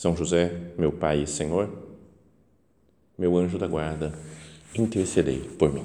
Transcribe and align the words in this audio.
são 0.00 0.16
José, 0.16 0.50
meu 0.78 0.90
Pai 0.90 1.24
e 1.24 1.26
Senhor, 1.26 1.68
meu 3.18 3.36
anjo 3.36 3.58
da 3.58 3.66
guarda, 3.66 4.14
intercedei 4.74 5.40
por 5.58 5.70
mim. 5.70 5.84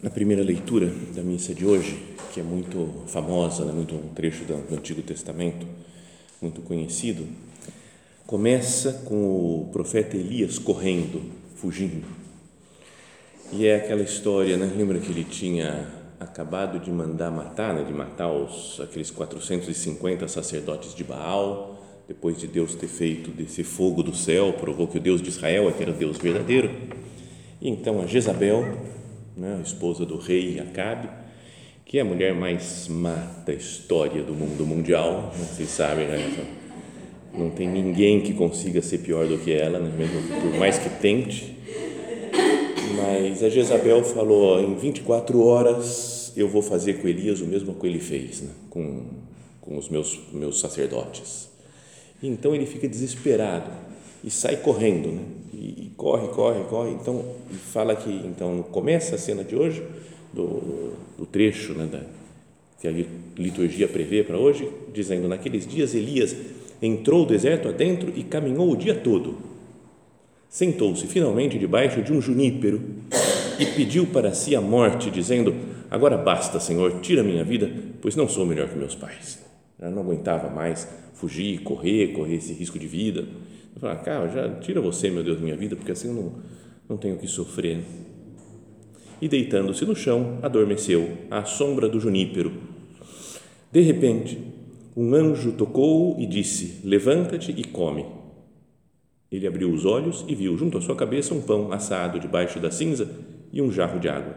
Na 0.00 0.08
primeira 0.08 0.44
leitura 0.44 0.86
da 1.16 1.22
missa 1.24 1.52
de 1.52 1.66
hoje, 1.66 2.13
que 2.34 2.40
é 2.40 2.42
muito 2.42 3.04
famosa, 3.06 3.64
né? 3.64 3.72
muito 3.72 3.94
um 3.94 4.08
trecho 4.08 4.44
do 4.44 4.54
Antigo 4.74 5.00
Testamento, 5.02 5.64
muito 6.42 6.62
conhecido, 6.62 7.28
começa 8.26 8.92
com 9.04 9.14
o 9.14 9.70
profeta 9.72 10.16
Elias 10.16 10.58
correndo, 10.58 11.22
fugindo. 11.54 12.04
E 13.52 13.66
é 13.66 13.76
aquela 13.76 14.02
história, 14.02 14.56
né? 14.56 14.68
lembra 14.76 14.98
que 14.98 15.12
ele 15.12 15.22
tinha 15.22 15.86
acabado 16.18 16.80
de 16.80 16.90
mandar 16.90 17.30
matar, 17.30 17.72
né? 17.72 17.84
de 17.84 17.92
matar 17.92 18.32
os, 18.32 18.80
aqueles 18.80 19.12
450 19.12 20.26
sacerdotes 20.26 20.92
de 20.92 21.04
Baal, 21.04 21.80
depois 22.08 22.36
de 22.36 22.48
Deus 22.48 22.74
ter 22.74 22.88
feito 22.88 23.30
desse 23.30 23.62
fogo 23.62 24.02
do 24.02 24.14
céu, 24.14 24.54
provou 24.54 24.88
que 24.88 24.98
o 24.98 25.00
Deus 25.00 25.22
de 25.22 25.28
Israel 25.28 25.68
é 25.68 25.72
que 25.72 25.84
era 25.84 25.92
o 25.92 25.94
Deus 25.94 26.18
verdadeiro. 26.18 26.68
E 27.60 27.68
então 27.68 28.02
a 28.02 28.06
Jezabel, 28.06 28.76
né? 29.36 29.58
a 29.60 29.62
esposa 29.62 30.04
do 30.04 30.18
rei 30.18 30.58
Acabe, 30.58 31.22
que 31.84 31.98
é 31.98 32.00
a 32.00 32.04
mulher 32.04 32.34
mais 32.34 32.88
má 32.88 33.14
da 33.46 33.52
história 33.52 34.22
do 34.22 34.32
mundo 34.32 34.66
mundial, 34.66 35.32
vocês 35.36 35.68
sabem, 35.68 36.06
né? 36.06 36.46
não 37.36 37.50
tem 37.50 37.68
ninguém 37.68 38.20
que 38.20 38.32
consiga 38.32 38.80
ser 38.80 38.98
pior 38.98 39.26
do 39.26 39.38
que 39.38 39.52
ela, 39.52 39.78
né? 39.78 39.92
mesmo 39.96 40.22
por 40.40 40.58
mais 40.58 40.78
que 40.78 40.88
tente. 40.88 41.56
Mas 42.96 43.42
a 43.42 43.48
Jezabel 43.48 44.02
falou: 44.04 44.60
em 44.60 44.74
24 44.76 45.40
horas 45.44 46.32
eu 46.36 46.48
vou 46.48 46.62
fazer 46.62 46.94
com 46.94 47.08
Elias 47.08 47.40
o 47.40 47.46
mesmo 47.46 47.74
que 47.74 47.86
ele 47.86 48.00
fez 48.00 48.40
né? 48.42 48.50
com, 48.70 49.04
com 49.60 49.76
os 49.76 49.88
meus, 49.88 50.20
meus 50.32 50.60
sacerdotes. 50.60 51.48
Então 52.22 52.54
ele 52.54 52.66
fica 52.66 52.88
desesperado 52.88 53.70
e 54.22 54.30
sai 54.30 54.56
correndo, 54.56 55.08
né? 55.08 55.22
e, 55.52 55.86
e 55.86 55.92
corre, 55.96 56.28
corre, 56.28 56.64
corre. 56.64 56.90
Então, 56.92 57.24
fala 57.72 57.94
que 57.94 58.10
então 58.10 58.62
começa 58.70 59.16
a 59.16 59.18
cena 59.18 59.44
de 59.44 59.54
hoje 59.54 59.82
do, 60.34 60.92
do 61.16 61.26
trecho 61.26 61.72
né, 61.74 61.86
da, 61.86 62.00
que 62.80 62.88
a 62.88 63.40
liturgia 63.40 63.88
prevê 63.88 64.22
para 64.22 64.36
hoje, 64.36 64.68
dizendo: 64.92 65.28
Naqueles 65.28 65.66
dias 65.66 65.94
Elias 65.94 66.36
entrou 66.82 67.22
o 67.22 67.26
deserto 67.26 67.68
adentro 67.68 68.12
e 68.14 68.22
caminhou 68.22 68.70
o 68.70 68.76
dia 68.76 68.94
todo. 68.94 69.38
Sentou-se 70.48 71.06
finalmente 71.06 71.58
debaixo 71.58 72.02
de 72.02 72.12
um 72.12 72.20
junípero 72.20 72.80
e 73.58 73.66
pediu 73.66 74.06
para 74.06 74.34
si 74.34 74.54
a 74.54 74.60
morte, 74.60 75.10
dizendo: 75.10 75.54
Agora 75.90 76.18
basta, 76.18 76.60
Senhor, 76.60 77.00
tira 77.00 77.22
minha 77.22 77.44
vida, 77.44 77.70
pois 78.00 78.16
não 78.16 78.28
sou 78.28 78.44
melhor 78.44 78.68
que 78.68 78.76
meus 78.76 78.94
pais. 78.94 79.42
Já 79.80 79.90
não 79.90 80.02
aguentava 80.02 80.50
mais 80.50 80.88
fugir, 81.14 81.62
correr, 81.62 82.08
correr 82.08 82.36
esse 82.36 82.52
risco 82.52 82.78
de 82.78 82.86
vida. 82.86 83.24
Falei, 83.80 83.96
cara, 83.98 84.28
já 84.28 84.48
tira 84.60 84.80
você, 84.80 85.10
meu 85.10 85.22
Deus, 85.22 85.40
minha 85.40 85.56
vida, 85.56 85.74
porque 85.74 85.92
assim 85.92 86.08
eu 86.08 86.14
não, 86.14 86.32
não 86.88 86.96
tenho 86.96 87.16
que 87.16 87.26
sofrer 87.26 87.80
e, 89.20 89.28
deitando-se 89.28 89.84
no 89.84 89.94
chão, 89.94 90.38
adormeceu 90.42 91.18
à 91.30 91.44
sombra 91.44 91.88
do 91.88 92.00
junípero. 92.00 92.52
De 93.70 93.80
repente, 93.80 94.38
um 94.96 95.14
anjo 95.14 95.52
tocou-o 95.52 96.20
e 96.20 96.26
disse: 96.26 96.80
Levanta-te 96.84 97.50
e 97.50 97.64
come. 97.64 98.06
Ele 99.30 99.46
abriu 99.46 99.72
os 99.72 99.84
olhos 99.84 100.24
e 100.28 100.34
viu 100.34 100.56
junto 100.56 100.78
à 100.78 100.80
sua 100.80 100.94
cabeça 100.94 101.34
um 101.34 101.42
pão 101.42 101.72
assado 101.72 102.20
debaixo 102.20 102.60
da 102.60 102.70
cinza 102.70 103.10
e 103.52 103.60
um 103.60 103.72
jarro 103.72 103.98
de 103.98 104.08
água. 104.08 104.36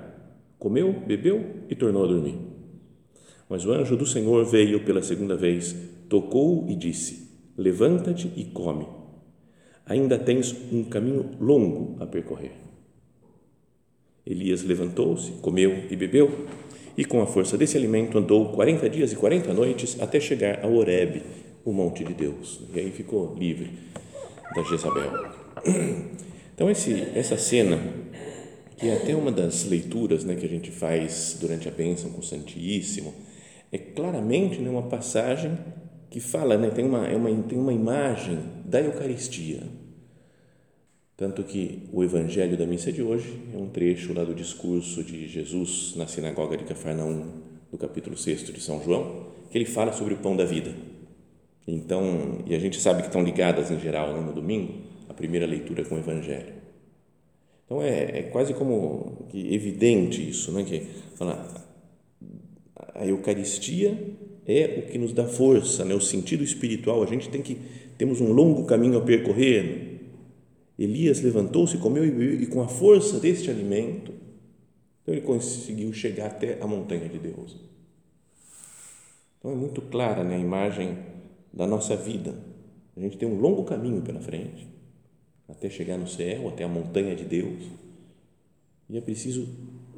Comeu, 0.58 0.92
bebeu 1.06 1.46
e 1.70 1.76
tornou 1.76 2.04
a 2.04 2.08
dormir. 2.08 2.36
Mas 3.48 3.66
o 3.66 3.72
anjo 3.72 3.96
do 3.96 4.06
Senhor 4.06 4.44
veio 4.46 4.84
pela 4.84 5.04
segunda 5.04 5.36
vez, 5.36 5.76
tocou-o 6.10 6.70
e 6.70 6.76
disse: 6.76 7.30
Levanta-te 7.56 8.32
e 8.36 8.46
come. 8.46 8.88
Ainda 9.86 10.18
tens 10.18 10.56
um 10.72 10.84
caminho 10.84 11.30
longo 11.40 11.96
a 12.02 12.08
percorrer. 12.08 12.67
Elias 14.30 14.64
levantou-se, 14.64 15.32
comeu 15.42 15.86
e 15.90 15.96
bebeu, 15.96 16.46
e 16.98 17.06
com 17.06 17.22
a 17.22 17.28
força 17.28 17.58
desse 17.58 17.78
alimento 17.78 18.18
andou 18.18 18.50
40 18.50 18.90
dias 18.90 19.14
e 19.14 19.16
40 19.16 19.54
noites 19.54 19.98
até 20.02 20.20
chegar 20.20 20.64
a 20.64 20.68
Horebe, 20.68 21.22
o 21.64 21.72
monte 21.72 22.04
de 22.04 22.14
Deus. 22.14 22.62
E 22.74 22.80
aí 22.80 22.92
ficou 22.92 23.36
livre 23.36 23.70
da 24.56 24.64
Jezabel. 24.64 25.12
Então, 26.58 26.72
esse, 26.72 27.08
essa 27.14 27.38
cena, 27.38 27.80
que 28.78 28.88
é 28.88 28.96
até 28.96 29.16
uma 29.16 29.32
das 29.32 29.66
leituras 29.66 30.24
né, 30.24 30.34
que 30.34 30.44
a 30.44 30.50
gente 30.50 30.72
faz 30.72 31.38
durante 31.40 31.68
a 31.68 31.72
bênção 31.72 32.10
com 32.10 32.20
o 32.20 32.24
Santíssimo, 32.24 33.14
é 33.72 33.78
claramente 33.78 34.60
né, 34.60 34.68
uma 34.68 34.82
passagem 34.82 35.56
que 36.10 36.20
fala, 36.20 36.58
né, 36.58 36.72
tem, 36.72 36.84
uma, 36.84 37.06
é 37.06 37.16
uma, 37.16 37.30
tem 37.44 37.60
uma 37.60 37.72
imagem 37.72 38.40
da 38.66 38.82
Eucaristia 38.82 39.62
tanto 41.18 41.44
que 41.44 41.90
o 41.92 42.04
evangelho 42.04 42.56
da 42.56 42.68
missa 42.68 42.92
de 42.92 43.02
hoje 43.02 43.42
é 43.52 43.58
um 43.58 43.68
trecho 43.68 44.14
lá 44.14 44.24
do 44.24 44.36
discurso 44.36 45.04
de 45.04 45.28
Jesus 45.28 45.96
na 45.96 46.06
sinagoga 46.06 46.56
de 46.56 46.64
Cafarnaum, 46.64 47.32
do 47.72 47.78
capítulo 47.78 48.16
6 48.16 48.46
de 48.46 48.62
São 48.62 48.84
João, 48.84 49.26
que 49.50 49.58
ele 49.58 49.66
fala 49.66 49.92
sobre 49.92 50.14
o 50.14 50.18
pão 50.18 50.38
da 50.38 50.46
vida. 50.46 50.76
Então, 51.68 52.44
e 52.46 52.54
a 52.54 52.60
gente 52.60 52.80
sabe 52.80 53.02
que 53.02 53.08
estão 53.08 53.24
ligadas 53.24 53.72
em 53.72 53.80
geral 53.80 54.14
né, 54.14 54.22
no 54.22 54.32
domingo, 54.32 54.76
a 55.10 55.14
primeira 55.14 55.48
leitura 55.48 55.84
com 55.84 55.96
o 55.96 55.98
evangelho. 55.98 56.54
Então 57.66 57.82
é, 57.82 58.20
é 58.20 58.24
quase 58.24 58.54
como 58.54 59.26
que 59.30 59.56
evidente 59.56 60.30
isso, 60.30 60.52
né? 60.52 60.64
que 60.64 60.84
fala, 61.16 61.68
a 62.94 63.06
Eucaristia 63.08 63.98
é 64.46 64.84
o 64.86 64.92
que 64.92 65.00
nos 65.00 65.14
dá 65.14 65.26
força, 65.26 65.84
né? 65.84 65.96
o 65.96 66.00
sentido 66.00 66.44
espiritual. 66.44 67.02
A 67.02 67.08
gente 67.08 67.28
tem 67.28 67.42
que 67.42 67.58
temos 67.98 68.22
um 68.22 68.32
longo 68.32 68.66
caminho 68.66 69.00
a 69.00 69.02
percorrer 69.02 69.97
Elias 70.78 71.22
levantou-se, 71.22 71.78
comeu 71.80 72.06
e 72.06 72.12
bebeu, 72.12 72.42
e 72.42 72.46
com 72.46 72.62
a 72.62 72.68
força 72.68 73.20
deste 73.20 73.50
alimento, 73.50 74.14
então 75.02 75.16
ele 75.16 75.26
conseguiu 75.26 75.92
chegar 75.92 76.28
até 76.28 76.62
a 76.62 76.68
montanha 76.68 77.10
de 77.10 77.18
Deus. 77.18 77.56
Então 79.40 79.52
é 79.52 79.56
muito 79.56 79.82
clara 79.82 80.24
né, 80.24 80.36
a 80.36 80.40
imagem 80.40 80.98
da 81.52 81.66
nossa 81.66 81.96
vida. 81.96 82.36
A 82.96 83.00
gente 83.00 83.18
tem 83.18 83.28
um 83.28 83.40
longo 83.40 83.64
caminho 83.64 84.02
pela 84.02 84.20
frente, 84.20 84.68
até 85.48 85.70
chegar 85.70 85.98
no 85.98 86.08
céu, 86.08 86.48
até 86.50 86.64
a 86.64 86.68
montanha 86.68 87.16
de 87.16 87.24
Deus. 87.24 87.64
E 88.90 88.98
é 88.98 89.02
preciso, 89.02 89.48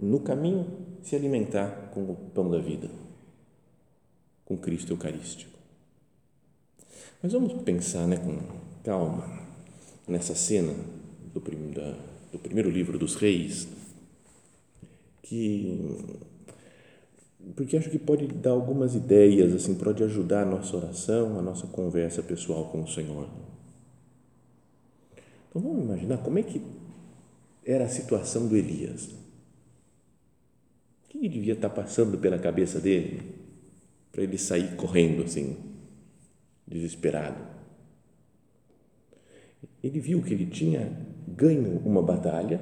no 0.01 0.21
caminho, 0.21 0.65
se 1.01 1.15
alimentar 1.15 1.91
com 1.93 2.03
o 2.03 2.15
pão 2.15 2.49
da 2.49 2.59
vida, 2.59 2.89
com 4.45 4.57
Cristo 4.57 4.93
Eucarístico. 4.93 5.57
Mas 7.21 7.33
vamos 7.33 7.61
pensar 7.63 8.07
né, 8.07 8.15
com 8.15 8.37
calma 8.83 9.48
nessa 10.09 10.35
cena 10.35 10.73
do, 11.33 11.39
prim, 11.39 11.71
da, 11.71 11.95
do 12.31 12.39
primeiro 12.39 12.69
livro 12.69 12.97
dos 12.97 13.15
reis, 13.15 13.67
que 15.21 15.95
porque 17.55 17.77
acho 17.77 17.89
que 17.89 17.97
pode 17.97 18.27
dar 18.27 18.51
algumas 18.51 18.95
ideias, 18.95 19.53
assim, 19.53 19.73
pode 19.75 20.03
ajudar 20.03 20.43
a 20.43 20.45
nossa 20.45 20.75
oração, 20.75 21.39
a 21.39 21.41
nossa 21.41 21.67
conversa 21.67 22.21
pessoal 22.21 22.65
com 22.65 22.83
o 22.83 22.87
Senhor. 22.87 23.29
Então 25.49 25.61
vamos 25.61 25.83
imaginar 25.83 26.17
como 26.17 26.37
é 26.37 26.43
que 26.43 26.61
era 27.65 27.85
a 27.85 27.89
situação 27.89 28.47
do 28.47 28.55
Elias. 28.55 29.05
O 31.05 31.09
que 31.09 31.27
devia 31.27 31.53
estar 31.53 31.69
passando 31.69 32.17
pela 32.17 32.37
cabeça 32.37 32.79
dele 32.79 33.21
para 34.11 34.23
ele 34.23 34.37
sair 34.37 34.75
correndo 34.75 35.23
assim, 35.23 35.57
desesperado? 36.67 37.58
Ele 39.83 39.99
viu 39.99 40.21
que 40.21 40.33
ele 40.33 40.45
tinha 40.45 40.91
ganho 41.27 41.79
uma 41.85 42.01
batalha, 42.01 42.59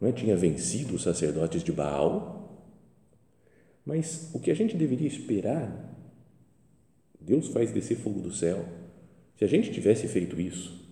não 0.00 0.08
é? 0.08 0.12
tinha 0.12 0.36
vencido 0.36 0.94
os 0.94 1.02
sacerdotes 1.02 1.62
de 1.62 1.72
Baal, 1.72 2.40
Mas 3.84 4.30
o 4.32 4.38
que 4.38 4.50
a 4.50 4.54
gente 4.54 4.76
deveria 4.76 5.08
esperar, 5.08 5.92
Deus 7.20 7.48
faz 7.48 7.72
descer 7.72 7.96
fogo 7.96 8.20
do 8.20 8.32
céu. 8.32 8.64
Se 9.36 9.44
a 9.44 9.48
gente 9.48 9.72
tivesse 9.72 10.06
feito 10.06 10.40
isso, 10.40 10.82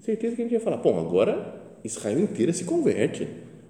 certeza 0.00 0.36
que 0.36 0.42
a 0.42 0.44
gente 0.44 0.52
ia 0.52 0.60
falar: 0.60 0.78
bom, 0.78 0.98
agora 0.98 1.78
Israel 1.82 2.20
inteira 2.20 2.52
se 2.52 2.64
converte. 2.64 3.26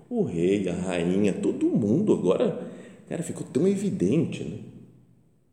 O 0.09 0.23
rei, 0.23 0.69
a 0.69 0.75
rainha, 0.75 1.33
todo 1.33 1.67
mundo 1.67 2.13
agora, 2.13 2.71
cara, 3.09 3.23
ficou 3.25 3.45
tão 3.45 3.67
evidente, 3.67 4.45
né? 4.45 4.59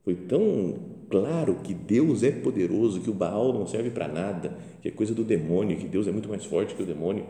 Foi 0.03 0.15
tão 0.15 0.92
claro 1.13 1.57
que 1.63 1.75
Deus 1.75 2.23
é 2.23 2.31
poderoso, 2.31 2.99
que 2.99 3.09
o 3.09 3.13
Baal 3.13 3.53
não 3.53 3.67
serve 3.67 3.91
para 3.91 4.07
nada, 4.07 4.57
que 4.81 4.87
é 4.87 4.91
coisa 4.91 5.13
do 5.13 5.23
demônio, 5.23 5.77
que 5.77 5.87
Deus 5.87 6.07
é 6.07 6.11
muito 6.11 6.27
mais 6.27 6.43
forte 6.43 6.73
que 6.73 6.81
o 6.81 6.85
demônio. 6.87 7.23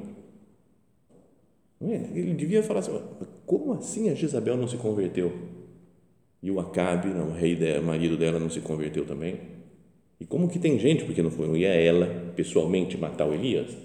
É? 1.81 1.95
Ele 2.15 2.33
devia 2.33 2.63
falar 2.63 2.79
assim: 2.79 2.97
como 3.45 3.73
assim 3.73 4.09
a 4.09 4.15
Jezabel 4.15 4.55
não 4.55 4.69
se 4.69 4.77
converteu? 4.77 5.33
E 6.41 6.49
o 6.49 6.61
Acabe, 6.61 7.09
não, 7.09 7.27
o 7.27 7.33
rei 7.33 7.57
dela, 7.57 7.81
marido 7.81 8.15
dela, 8.15 8.39
não 8.39 8.49
se 8.49 8.61
converteu 8.61 9.05
também? 9.05 9.37
E 10.17 10.25
como 10.25 10.47
que 10.47 10.59
tem 10.59 10.79
gente, 10.79 11.03
porque 11.03 11.21
não, 11.21 11.29
foi, 11.29 11.45
não 11.45 11.57
ia 11.57 11.73
ela 11.73 12.31
pessoalmente 12.37 12.97
matar 12.97 13.27
o 13.27 13.33
Elias, 13.33 13.75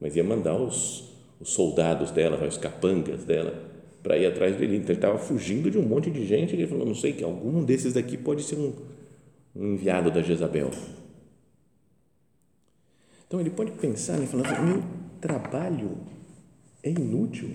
mas 0.00 0.16
ia 0.16 0.24
mandar 0.24 0.56
os, 0.56 1.12
os 1.40 1.50
soldados 1.50 2.10
dela, 2.10 2.44
os 2.44 2.58
capangas 2.58 3.22
dela, 3.22 3.54
para 4.02 4.18
ir 4.18 4.26
atrás 4.26 4.56
dele. 4.56 4.76
Então 4.78 4.90
ele 4.90 4.98
estava 4.98 5.18
fugindo 5.18 5.70
de 5.70 5.78
um 5.78 5.82
monte 5.82 6.10
de 6.10 6.26
gente. 6.26 6.56
Ele 6.56 6.66
falou: 6.66 6.84
não 6.84 6.96
sei 6.96 7.12
que 7.12 7.22
algum 7.22 7.62
desses 7.62 7.92
daqui 7.92 8.16
pode 8.16 8.42
ser 8.42 8.56
um, 8.56 8.72
um 9.56 9.72
enviado 9.74 10.10
da 10.10 10.20
Jezabel. 10.20 10.70
Então 13.26 13.40
ele 13.40 13.50
pode 13.50 13.72
pensar, 13.72 14.18
né, 14.18 14.26
falando: 14.26 14.48
meu 14.62 14.82
trabalho 15.20 15.98
é 16.82 16.90
inútil. 16.90 17.50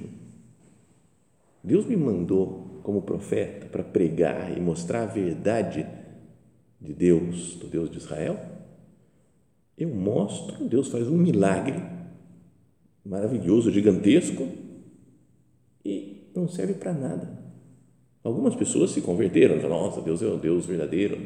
Deus 1.64 1.86
me 1.86 1.96
mandou 1.96 2.82
como 2.84 3.04
profeta 3.04 3.68
para 3.68 3.84
pregar 3.84 4.58
e 4.58 4.60
mostrar 4.60 5.04
a 5.04 5.06
verdade 5.06 5.88
de 6.80 6.94
Deus, 6.94 7.56
do 7.56 7.68
Deus 7.68 7.90
de 7.90 7.98
Israel. 7.98 8.40
Eu 9.78 9.90
mostro, 9.90 10.68
Deus 10.68 10.88
faz 10.90 11.08
um 11.08 11.18
milagre 11.18 11.82
maravilhoso, 13.06 13.72
gigantesco 13.72 14.48
e 15.86 16.32
não 16.36 16.48
serve 16.48 16.74
para 16.74 16.94
nada. 16.94 17.40
Algumas 18.24 18.56
pessoas 18.56 18.92
se 18.92 19.02
converteram, 19.02 19.58
nossa, 19.68 20.02
Deus 20.02 20.22
é 20.22 20.28
o 20.28 20.38
Deus 20.38 20.66
verdadeiro. 20.66 21.20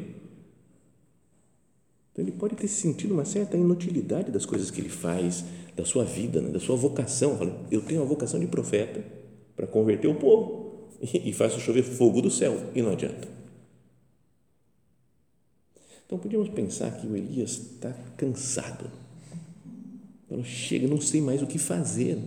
Então 2.16 2.24
ele 2.24 2.32
pode 2.32 2.56
ter 2.56 2.66
sentido 2.66 3.12
uma 3.12 3.26
certa 3.26 3.58
inutilidade 3.58 4.32
das 4.32 4.46
coisas 4.46 4.70
que 4.70 4.80
ele 4.80 4.88
faz, 4.88 5.44
da 5.76 5.84
sua 5.84 6.02
vida, 6.02 6.40
né, 6.40 6.48
da 6.48 6.58
sua 6.58 6.74
vocação. 6.74 7.38
Eu 7.70 7.82
tenho 7.82 8.00
a 8.00 8.06
vocação 8.06 8.40
de 8.40 8.46
profeta 8.46 9.04
para 9.54 9.66
converter 9.66 10.08
o 10.08 10.14
povo 10.14 10.88
e, 11.12 11.30
faço 11.34 11.60
chover 11.60 11.82
fogo 11.82 12.22
do 12.22 12.30
céu 12.30 12.70
e 12.74 12.80
não 12.80 12.92
adianta. 12.92 13.28
Então 16.06 16.18
podíamos 16.18 16.48
pensar 16.48 16.90
que 16.92 17.06
o 17.06 17.14
Elias 17.14 17.50
está 17.50 17.92
cansado. 18.16 18.90
Então, 20.24 20.42
chega, 20.42 20.88
não 20.88 21.02
sei 21.02 21.20
mais 21.20 21.42
o 21.42 21.46
que 21.46 21.58
fazer. 21.58 22.18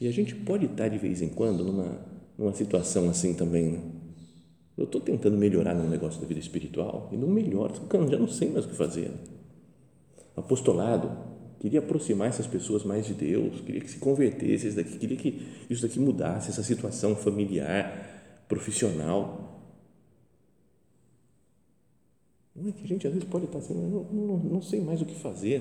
E 0.00 0.06
a 0.06 0.12
gente 0.12 0.32
pode 0.32 0.66
estar 0.66 0.86
de 0.86 0.98
vez 0.98 1.20
em 1.20 1.28
quando 1.28 1.64
numa, 1.64 2.00
numa 2.38 2.54
situação 2.54 3.10
assim 3.10 3.34
também. 3.34 3.64
Né? 3.64 3.80
Eu 4.82 4.86
estou 4.86 5.00
tentando 5.00 5.36
melhorar 5.36 5.74
no 5.74 5.88
negócio 5.88 6.20
da 6.20 6.26
vida 6.26 6.40
espiritual 6.40 7.08
e 7.12 7.16
não 7.16 7.28
melhoro, 7.28 7.72
já 8.10 8.18
não 8.18 8.26
sei 8.26 8.50
mais 8.50 8.64
o 8.64 8.68
que 8.68 8.74
fazer. 8.74 9.12
Apostolado, 10.34 11.08
queria 11.60 11.78
aproximar 11.78 12.26
essas 12.26 12.48
pessoas 12.48 12.82
mais 12.82 13.06
de 13.06 13.14
Deus, 13.14 13.60
queria 13.60 13.80
que 13.80 13.88
se 13.88 13.98
convertessem, 13.98 14.68
isso 14.68 14.74
daqui, 14.74 14.98
queria 14.98 15.16
que 15.16 15.46
isso 15.70 15.82
daqui 15.82 16.00
mudasse, 16.00 16.50
essa 16.50 16.64
situação 16.64 17.14
familiar, 17.14 18.44
profissional. 18.48 19.70
Não 22.52 22.68
é 22.68 22.72
que 22.72 22.82
a 22.82 22.88
gente 22.88 23.06
às 23.06 23.12
vezes 23.12 23.28
pode 23.28 23.44
estar 23.44 23.58
assim, 23.58 23.74
não, 23.74 24.02
não, 24.02 24.36
não 24.36 24.60
sei 24.60 24.80
mais 24.80 25.00
o 25.00 25.06
que 25.06 25.14
fazer, 25.14 25.60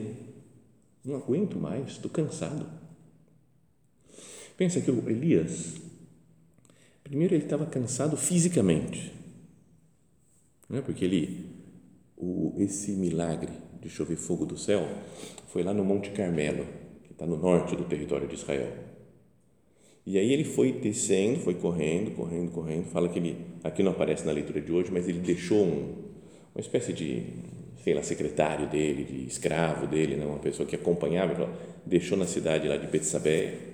não, 1.06 1.14
não 1.14 1.22
aguento 1.22 1.60
mais, 1.60 1.92
estou 1.92 2.10
cansado. 2.10 2.66
Pensa 4.58 4.82
que 4.82 4.90
o 4.90 5.08
Elias, 5.08 5.80
primeiro 7.12 7.36
ele 7.36 7.44
estava 7.44 7.66
cansado 7.66 8.16
fisicamente, 8.16 9.12
não 10.70 10.80
é? 10.80 10.82
porque 10.82 11.04
ele, 11.04 11.46
o, 12.16 12.56
esse 12.58 12.94
milagre 12.94 13.52
de 13.82 13.90
chover 13.90 14.16
fogo 14.16 14.46
do 14.46 14.58
céu 14.58 14.88
foi 15.48 15.62
lá 15.62 15.74
no 15.74 15.84
Monte 15.84 16.12
Carmelo, 16.12 16.66
que 17.04 17.12
está 17.12 17.26
no 17.28 17.36
norte 17.36 17.76
do 17.76 17.84
território 17.84 18.30
de 18.30 18.36
Israel. 18.36 18.72
E 20.06 20.18
aí 20.18 20.32
ele 20.32 20.46
foi 20.46 20.72
descendo, 20.72 21.42
foi 21.42 21.56
correndo, 21.56 22.12
correndo, 22.12 22.50
correndo. 22.50 22.86
Fala 22.86 23.10
que 23.10 23.20
ele, 23.20 23.38
aqui 23.62 23.84
não 23.84 23.92
aparece 23.92 24.26
na 24.26 24.32
leitura 24.32 24.62
de 24.62 24.72
hoje, 24.72 24.90
mas 24.90 25.10
ele 25.10 25.20
deixou 25.20 25.66
um, 25.66 25.94
uma 26.56 26.62
espécie 26.62 26.94
de, 26.94 27.24
sei 27.84 27.94
lá, 27.94 28.02
secretário 28.02 28.70
dele, 28.70 29.04
de 29.04 29.28
escravo 29.28 29.86
dele, 29.86 30.16
né? 30.16 30.26
uma 30.26 30.40
pessoa 30.40 30.66
que 30.66 30.78
acompanhava, 30.78 31.54
deixou 31.86 32.18
na 32.18 32.26
cidade 32.26 32.70
lá 32.70 32.78
de 32.78 32.88
Betsabé 32.88 33.72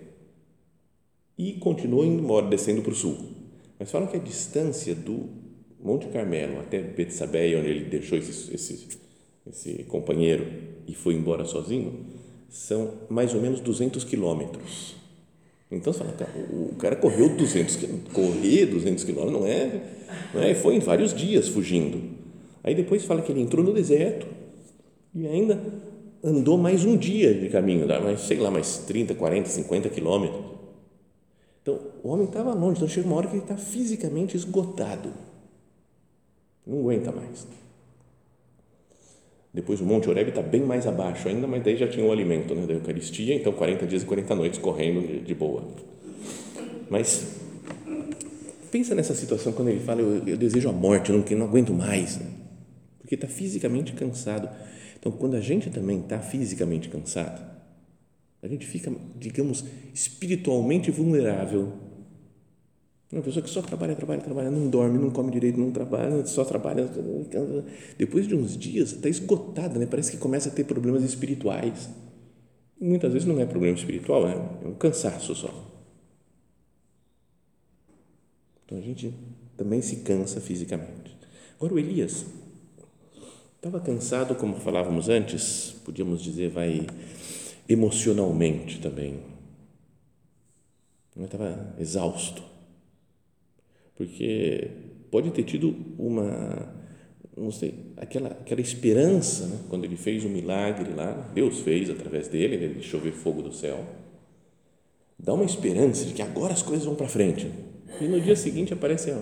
e 1.38 1.54
continuou 1.54 2.06
indo 2.06 2.24
embora, 2.24 2.48
descendo 2.48 2.82
para 2.82 2.92
o 2.92 2.96
sul. 2.96 3.18
Mas 3.80 3.92
falam 3.92 4.08
que 4.08 4.18
a 4.18 4.20
distância 4.20 4.96
do 4.96 5.30
Monte 5.80 6.08
Carmelo 6.08 6.60
até 6.60 6.82
Betsabé, 6.82 7.56
onde 7.56 7.70
ele 7.70 7.86
deixou 7.86 8.18
esse, 8.18 8.54
esse, 8.54 8.88
esse 9.46 9.84
companheiro 9.84 10.48
e 10.88 10.96
foi 10.96 11.14
embora 11.14 11.46
sozinho, 11.46 12.06
são 12.50 12.94
mais 13.10 13.34
ou 13.36 13.42
menos 13.42 13.60
200 13.60 14.04
quilômetros. 14.04 14.96
Então 15.70 15.92
você 15.92 16.00
fala, 16.00 16.16
o 16.50 16.76
cara 16.76 16.96
correu 16.96 17.36
200 17.36 17.76
quilômetros, 17.76 18.14
correr 18.14 18.66
200 18.66 19.04
quilômetros 19.04 19.42
não 19.42 19.48
é, 19.48 19.82
não 20.34 20.42
é, 20.42 20.56
foi 20.56 20.76
em 20.76 20.80
vários 20.80 21.14
dias 21.14 21.48
fugindo. 21.48 22.02
Aí 22.64 22.74
depois 22.74 23.06
fala 23.06 23.22
que 23.22 23.32
ele 23.32 23.42
entrou 23.42 23.64
no 23.64 23.74
deserto 23.74 24.26
e 25.14 25.28
ainda 25.28 25.62
andou 26.24 26.58
mais 26.58 26.84
um 26.84 26.98
dia 26.98 27.34
de 27.34 27.50
caminho, 27.50 27.86
mais, 27.88 28.22
sei 28.22 28.38
lá, 28.38 28.50
mais 28.50 28.80
30, 28.80 29.14
40, 29.14 29.50
50 29.50 29.90
quilômetros. 29.90 30.57
Então, 31.68 31.82
o 32.02 32.08
homem 32.08 32.26
estava 32.26 32.54
longe, 32.54 32.78
então 32.78 32.88
chega 32.88 33.06
uma 33.06 33.18
hora 33.18 33.28
que 33.28 33.34
ele 33.34 33.42
está 33.42 33.58
fisicamente 33.58 34.38
esgotado, 34.38 35.12
não 36.66 36.80
aguenta 36.80 37.12
mais. 37.12 37.46
Depois 39.54 39.82
o 39.82 39.86
Monte 39.86 40.10
Oreb 40.10 40.30
está 40.30 40.42
bem 40.42 40.62
mais 40.62 40.88
abaixo 40.88 41.28
ainda, 41.28 41.46
mas 41.46 41.62
daí 41.62 41.76
já 41.76 41.86
tinha 41.86 42.06
o 42.06 42.12
alimento 42.12 42.56
né, 42.56 42.66
da 42.66 42.72
Eucaristia, 42.72 43.36
então 43.36 43.52
40 43.52 43.86
dias 43.86 44.04
e 44.04 44.06
40 44.06 44.34
noites 44.34 44.60
correndo 44.60 45.06
de, 45.06 45.20
de 45.20 45.36
boa. 45.36 45.62
Mas 46.90 47.36
pensa 48.72 48.96
nessa 48.96 49.14
situação 49.14 49.52
quando 49.52 49.68
ele 49.68 49.82
fala, 49.82 50.00
eu, 50.00 50.26
eu 50.26 50.38
desejo 50.38 50.70
a 50.70 50.72
morte, 50.72 51.10
eu 51.10 51.18
não, 51.18 51.26
eu 51.30 51.38
não 51.38 51.48
aguento 51.48 51.74
mais, 51.74 52.18
né? 52.18 52.28
porque 53.00 53.16
está 53.16 53.28
fisicamente 53.28 53.92
cansado. 53.92 54.48
Então, 54.98 55.12
quando 55.12 55.36
a 55.36 55.42
gente 55.42 55.70
também 55.70 56.00
está 56.00 56.20
fisicamente 56.20 56.88
cansado, 56.88 57.46
a 58.42 58.48
gente 58.48 58.66
fica, 58.66 58.92
digamos, 59.18 59.64
espiritualmente 59.94 60.92
vulnerável 60.92 61.88
uma 63.12 63.22
pessoa 63.22 63.42
que 63.42 63.50
só 63.50 63.62
trabalha, 63.62 63.96
trabalha, 63.96 64.22
trabalha, 64.22 64.52
não 64.52 64.70
dorme, 64.70 64.98
não 64.98 65.10
come 65.10 65.32
direito, 65.32 65.58
não 65.58 65.72
trabalha, 65.72 66.26
só 66.26 66.44
trabalha. 66.44 66.90
Depois 67.98 68.28
de 68.28 68.36
uns 68.36 68.58
dias, 68.58 68.92
está 68.92 69.08
esgotada, 69.08 69.80
né? 69.80 69.86
parece 69.86 70.12
que 70.12 70.18
começa 70.18 70.50
a 70.50 70.52
ter 70.52 70.66
problemas 70.66 71.04
espirituais. 71.04 71.90
muitas 72.80 73.14
vezes 73.14 73.26
não 73.26 73.40
é 73.40 73.46
problema 73.46 73.78
espiritual, 73.78 74.28
é 74.28 74.36
um 74.68 74.74
cansaço 74.74 75.34
só. 75.34 75.54
Então 78.66 78.78
a 78.78 78.82
gente 78.82 79.14
também 79.56 79.82
se 79.82 79.98
cansa 79.98 80.42
fisicamente. 80.42 81.16
Agora 81.56 81.76
o 81.76 81.80
Elias 81.80 82.26
estava 83.56 83.80
cansado, 83.80 84.36
como 84.36 84.56
falávamos 84.56 85.08
antes, 85.08 85.74
podíamos 85.86 86.22
dizer, 86.22 86.50
vai 86.50 86.86
emocionalmente 87.68 88.80
também. 88.80 89.20
Estava 91.20 91.76
exausto 91.80 92.48
porque 93.98 94.70
pode 95.10 95.32
ter 95.32 95.44
tido 95.44 95.76
uma, 95.98 96.72
não 97.36 97.52
sei, 97.52 97.74
aquela, 97.98 98.30
aquela 98.30 98.62
esperança, 98.62 99.48
né? 99.48 99.58
quando 99.68 99.86
ele 99.86 99.98
fez 99.98 100.24
o 100.24 100.28
um 100.28 100.30
milagre 100.30 100.94
lá, 100.94 101.30
Deus 101.34 101.60
fez 101.62 101.90
através 101.90 102.28
dele, 102.28 102.56
ele 102.56 102.74
deixou 102.76 103.00
ver 103.00 103.12
fogo 103.12 103.42
do 103.42 103.52
céu, 103.52 103.84
dá 105.18 105.34
uma 105.34 105.46
esperança 105.46 106.06
de 106.06 106.14
que 106.14 106.22
agora 106.22 106.54
as 106.54 106.62
coisas 106.62 106.86
vão 106.86 106.96
para 106.96 107.10
frente. 107.10 107.52
E 108.00 108.08
no 108.08 108.22
dia 108.22 108.36
seguinte 108.36 108.72
aparece 108.72 109.10
a 109.10 109.20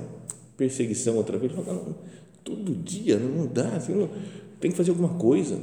perseguição 0.57 1.15
outra 1.15 1.37
vez, 1.37 1.53
fala, 1.53 1.73
não, 1.73 1.95
todo 2.43 2.75
dia 2.75 3.17
não 3.17 3.47
dá, 3.47 3.77
assim, 3.77 3.93
não, 3.93 4.09
tem 4.59 4.71
que 4.71 4.77
fazer 4.77 4.91
alguma 4.91 5.17
coisa. 5.17 5.57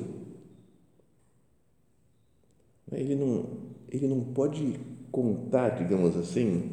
Ele 2.92 3.14
não, 3.14 3.46
ele 3.90 4.06
não 4.06 4.20
pode 4.20 4.78
contar, 5.10 5.70
digamos 5.70 6.16
assim, 6.16 6.70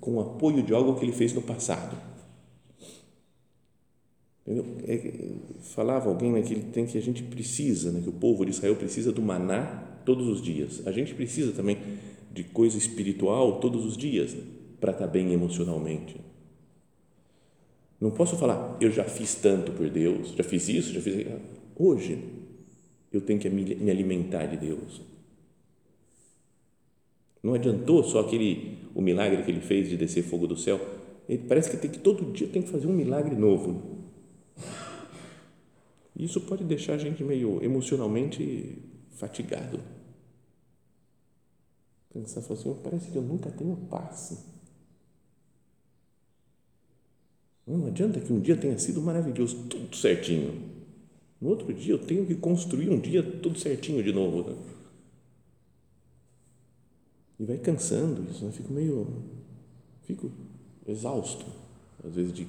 com 0.00 0.16
o 0.16 0.20
apoio 0.20 0.62
de 0.62 0.74
algo 0.74 0.94
que 0.94 1.04
ele 1.04 1.12
fez 1.12 1.32
no 1.32 1.42
passado. 1.42 1.96
É, 4.44 5.30
falava 5.60 6.08
alguém 6.08 6.32
né, 6.32 6.42
que 6.42 6.52
ele 6.52 6.64
tem 6.64 6.84
que 6.84 6.98
a 6.98 7.02
gente 7.02 7.22
precisa, 7.22 7.92
né, 7.92 8.00
que 8.02 8.08
o 8.08 8.12
povo 8.12 8.44
de 8.44 8.50
Israel 8.50 8.74
precisa 8.74 9.12
do 9.12 9.22
maná 9.22 10.00
todos 10.04 10.26
os 10.26 10.42
dias. 10.42 10.84
A 10.86 10.90
gente 10.90 11.14
precisa 11.14 11.52
também 11.52 11.78
de 12.32 12.42
coisa 12.42 12.76
espiritual 12.76 13.60
todos 13.60 13.84
os 13.84 13.96
dias 13.96 14.34
né, 14.34 14.42
para 14.80 14.92
estar 14.92 15.06
bem 15.06 15.32
emocionalmente. 15.32 16.16
Não 18.00 18.10
posso 18.10 18.36
falar, 18.36 18.76
eu 18.80 18.90
já 18.90 19.04
fiz 19.04 19.36
tanto 19.36 19.70
por 19.70 19.88
Deus, 19.88 20.34
já 20.36 20.42
fiz 20.42 20.68
isso, 20.68 20.92
já 20.92 21.00
fiz 21.00 21.14
aquilo. 21.14 21.40
Hoje, 21.76 22.18
eu 23.12 23.20
tenho 23.20 23.38
que 23.38 23.48
me 23.48 23.90
alimentar 23.90 24.46
de 24.46 24.56
Deus. 24.56 25.11
Não 27.42 27.54
adiantou 27.54 28.04
só 28.04 28.20
aquele 28.20 28.78
o 28.94 29.02
milagre 29.02 29.42
que 29.42 29.50
ele 29.50 29.60
fez 29.60 29.88
de 29.88 29.96
descer 29.96 30.22
fogo 30.22 30.46
do 30.46 30.56
céu. 30.56 30.80
Ele 31.28 31.42
parece 31.48 31.70
que 31.70 31.76
tem 31.76 31.90
que 31.90 31.98
todo 31.98 32.32
dia 32.32 32.46
tem 32.46 32.62
que 32.62 32.68
fazer 32.68 32.86
um 32.86 32.92
milagre 32.92 33.34
novo. 33.34 34.02
Isso 36.14 36.40
pode 36.42 36.62
deixar 36.62 36.94
a 36.94 36.98
gente 36.98 37.24
meio 37.24 37.62
emocionalmente 37.64 38.78
fatigado. 39.16 39.80
Pensar 42.12 42.40
assim, 42.40 42.76
parece 42.82 43.10
que 43.10 43.16
eu 43.16 43.22
nunca 43.22 43.50
tenho 43.50 43.74
paz. 43.90 44.44
Não 47.66 47.86
adianta 47.86 48.20
que 48.20 48.32
um 48.32 48.40
dia 48.40 48.56
tenha 48.56 48.76
sido 48.78 49.00
maravilhoso, 49.00 49.66
tudo 49.68 49.96
certinho. 49.96 50.70
No 51.40 51.48
outro 51.48 51.72
dia 51.72 51.94
eu 51.94 51.98
tenho 51.98 52.26
que 52.26 52.34
construir 52.34 52.90
um 52.90 53.00
dia 53.00 53.22
tudo 53.22 53.58
certinho 53.58 54.02
de 54.02 54.12
novo. 54.12 54.50
Né? 54.50 54.56
E 57.42 57.44
vai 57.44 57.58
cansando 57.58 58.24
isso, 58.30 58.44
né? 58.44 58.52
Fico 58.52 58.72
meio. 58.72 59.20
Fico 60.04 60.30
exausto, 60.86 61.44
às 62.04 62.14
vezes, 62.14 62.32
de 62.32 62.46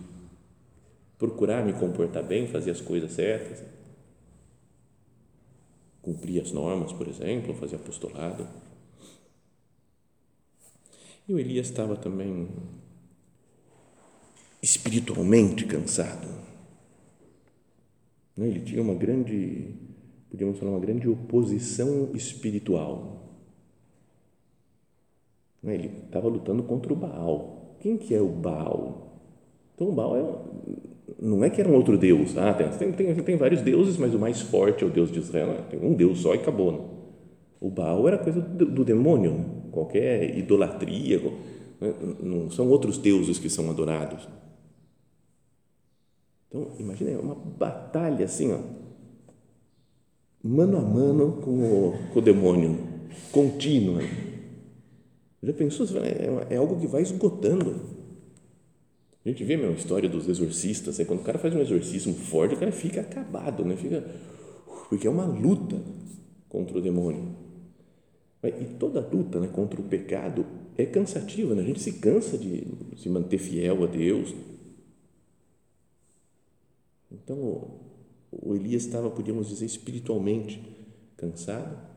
procurar 1.18 1.66
me 1.66 1.74
comportar 1.74 2.24
bem, 2.24 2.48
fazer 2.48 2.70
as 2.70 2.80
coisas 2.80 3.12
certas, 3.12 3.64
cumprir 6.00 6.44
as 6.44 6.52
normas, 6.52 6.94
por 6.94 7.08
exemplo, 7.08 7.56
fazer 7.56 7.78
apostolado. 7.78 8.48
E 11.28 11.34
o 11.34 11.40
Elias 11.40 11.70
estava 11.70 11.96
também 11.96 12.50
espiritualmente 14.62 15.66
cansado. 15.66 16.28
Ele 18.38 18.60
tinha 18.60 18.82
uma 18.84 18.94
grande, 18.94 19.74
podíamos 20.30 20.60
falar, 20.60 20.72
uma 20.72 20.80
grande 20.80 21.08
oposição 21.08 22.12
espiritual. 22.14 23.23
Né? 25.64 25.76
Ele 25.76 25.92
estava 26.06 26.28
lutando 26.28 26.62
contra 26.64 26.92
o 26.92 26.96
Baal. 26.96 27.78
Quem 27.80 27.98
que 27.98 28.14
é 28.14 28.22
o 28.22 28.28
Baal? 28.28 29.22
Então, 29.74 29.90
o 29.90 29.92
Baal 29.92 30.18
é, 30.18 30.24
não 31.20 31.44
é 31.44 31.50
que 31.50 31.62
era 31.62 31.70
um 31.70 31.76
outro 31.76 31.98
deus. 31.98 32.38
Ah, 32.38 32.54
tem, 32.54 32.92
tem, 32.92 33.16
tem 33.16 33.38
vários 33.38 33.62
deuses, 33.62 33.98
mas 33.98 34.14
o 34.14 34.20
mais 34.20 34.42
forte 34.42 34.84
é 34.84 34.88
o 34.88 34.90
Deus 34.90 35.12
de 35.12 35.20
Israel. 35.20 35.64
Tem 35.70 35.80
um 35.80 35.94
Deus 35.94 36.20
só 36.20 36.36
e 36.36 36.38
acabou. 36.38 36.72
Não? 36.72 36.86
O 37.62 37.70
Baal 37.70 38.08
era 38.08 38.18
coisa 38.18 38.42
do, 38.42 38.66
do 38.66 38.86
demônio. 38.86 39.32
Não? 39.32 39.72
Qualquer 39.72 40.38
idolatria. 40.38 41.22
Não 42.22 42.50
são 42.52 42.70
outros 42.70 42.98
deuses 42.98 43.40
que 43.40 43.50
são 43.50 43.70
adorados. 43.70 44.28
Então, 46.54 46.68
imagina, 46.78 47.10
é 47.10 47.18
uma 47.18 47.34
batalha 47.34 48.26
assim, 48.26 48.54
ó, 48.54 48.60
mano 50.44 50.78
a 50.78 50.82
mano 50.82 51.42
com 51.42 51.50
o, 51.50 51.94
com 52.14 52.20
o 52.20 52.22
demônio, 52.22 52.78
contínua. 53.32 54.04
Já 55.44 55.54
pensou? 55.54 55.86
É, 56.00 56.54
é 56.54 56.58
algo 56.58 56.80
que 56.80 56.88
vai 56.88 57.02
esgotando. 57.02 57.82
A 59.26 59.30
gente 59.30 59.44
vê 59.44 59.56
a 59.56 59.72
história 59.72 60.10
dos 60.10 60.28
exorcistas, 60.28 61.00
é 61.00 61.06
quando 61.06 61.20
o 61.20 61.24
cara 61.24 61.38
faz 61.38 61.56
um 61.56 61.60
exorcismo 61.60 62.14
forte, 62.14 62.56
o 62.56 62.60
cara 62.60 62.72
fica 62.72 63.02
acabado, 63.02 63.64
né? 63.64 63.76
fica, 63.76 64.04
porque 64.90 65.08
é 65.08 65.10
uma 65.10 65.26
luta 65.26 65.82
contra 66.50 66.78
o 66.78 66.82
demônio. 66.82 67.36
E 68.44 68.66
toda 68.78 69.00
luta 69.00 69.40
né, 69.40 69.48
contra 69.48 69.80
o 69.80 69.84
pecado 69.84 70.46
é 70.78 70.86
cansativa, 70.86 71.56
né? 71.56 71.62
a 71.62 71.66
gente 71.66 71.80
se 71.80 71.94
cansa 71.94 72.38
de 72.38 72.66
se 72.98 73.08
manter 73.08 73.38
fiel 73.38 73.84
a 73.84 73.88
Deus, 73.88 74.34
então, 77.14 77.80
o 78.32 78.56
Elias 78.56 78.86
estava, 78.86 79.10
podíamos 79.10 79.48
dizer, 79.48 79.66
espiritualmente 79.66 80.62
cansado 81.16 81.93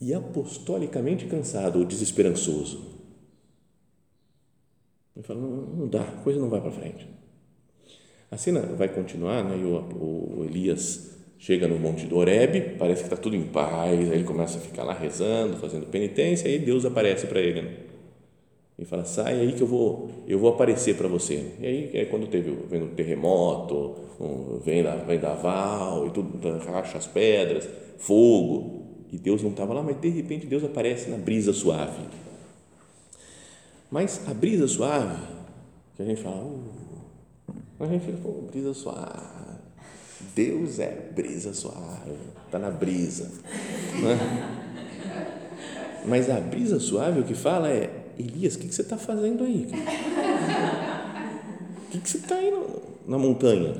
e 0.00 0.12
apostolicamente 0.12 1.26
cansado 1.26 1.78
ou 1.78 1.84
desesperançoso. 1.84 2.94
Ele 5.16 5.24
fala, 5.24 5.40
não, 5.40 5.48
não 5.48 5.88
dá, 5.88 6.02
a 6.02 6.22
coisa 6.22 6.40
não 6.40 6.48
vai 6.48 6.60
para 6.60 6.72
frente. 6.72 7.06
A 8.30 8.36
cena 8.36 8.60
vai 8.60 8.88
continuar, 8.88 9.44
né? 9.44 9.56
E 9.56 9.64
o, 9.64 10.40
o, 10.40 10.44
Elias 10.44 11.16
chega 11.38 11.68
no 11.68 11.78
Monte 11.78 12.06
do 12.06 12.16
Horebe, 12.16 12.76
parece 12.78 13.02
que 13.02 13.06
está 13.06 13.16
tudo 13.16 13.36
em 13.36 13.44
paz, 13.44 14.10
aí 14.10 14.16
ele 14.16 14.24
começa 14.24 14.58
a 14.58 14.60
ficar 14.60 14.82
lá 14.82 14.92
rezando, 14.92 15.56
fazendo 15.58 15.86
penitência, 15.86 16.48
aí 16.48 16.58
Deus 16.58 16.84
aparece 16.84 17.26
para 17.26 17.40
ele, 17.40 17.62
né? 17.62 17.76
e 18.78 18.84
fala 18.84 19.04
sai 19.04 19.40
aí 19.40 19.52
que 19.52 19.62
eu 19.62 19.66
vou 19.66 20.10
eu 20.26 20.38
vou 20.38 20.50
aparecer 20.50 20.96
para 20.96 21.06
você 21.06 21.52
e 21.60 21.66
aí 21.66 21.90
é 21.94 22.04
quando 22.06 22.26
teve 22.26 22.50
vem 22.68 22.82
um 22.82 22.88
terremoto 22.88 23.94
um, 24.20 24.58
vem 24.58 24.82
da 24.82 24.96
vem 24.96 25.18
e 25.18 26.10
tudo 26.10 26.58
racha 26.58 26.98
as 26.98 27.06
pedras 27.06 27.68
fogo 27.98 28.82
e 29.14 29.18
Deus 29.18 29.42
não 29.42 29.50
estava 29.50 29.72
lá 29.72 29.82
mas 29.82 30.00
de 30.00 30.08
repente 30.08 30.46
Deus 30.46 30.64
aparece 30.64 31.08
na 31.08 31.16
brisa 31.16 31.52
suave 31.52 32.02
mas 33.90 34.20
a 34.28 34.34
brisa 34.34 34.66
suave 34.66 35.22
que 35.96 36.02
a 36.02 36.04
gente 36.04 36.20
fala 36.22 36.42
uh, 36.42 37.54
a 37.78 37.86
gente 37.86 38.06
fica 38.06 38.18
pô, 38.18 38.42
brisa 38.50 38.74
suave 38.74 39.34
Deus 40.34 40.80
é 40.80 41.10
brisa 41.14 41.54
suave 41.54 42.12
está 42.46 42.58
na 42.58 42.70
brisa 42.70 43.30
né? 44.02 44.18
mas 46.04 46.28
a 46.28 46.40
brisa 46.40 46.80
suave 46.80 47.20
o 47.20 47.24
que 47.24 47.34
fala 47.34 47.70
é 47.70 48.00
Elias, 48.18 48.54
o 48.54 48.58
que, 48.60 48.68
que 48.68 48.74
você 48.74 48.82
está 48.82 48.96
fazendo 48.96 49.44
aí? 49.44 49.68
O 51.76 51.96
que, 51.96 52.00
que 52.00 52.10
você 52.10 52.16
está 52.16 52.34
aí 52.34 52.52
na 53.06 53.16
montanha? 53.16 53.72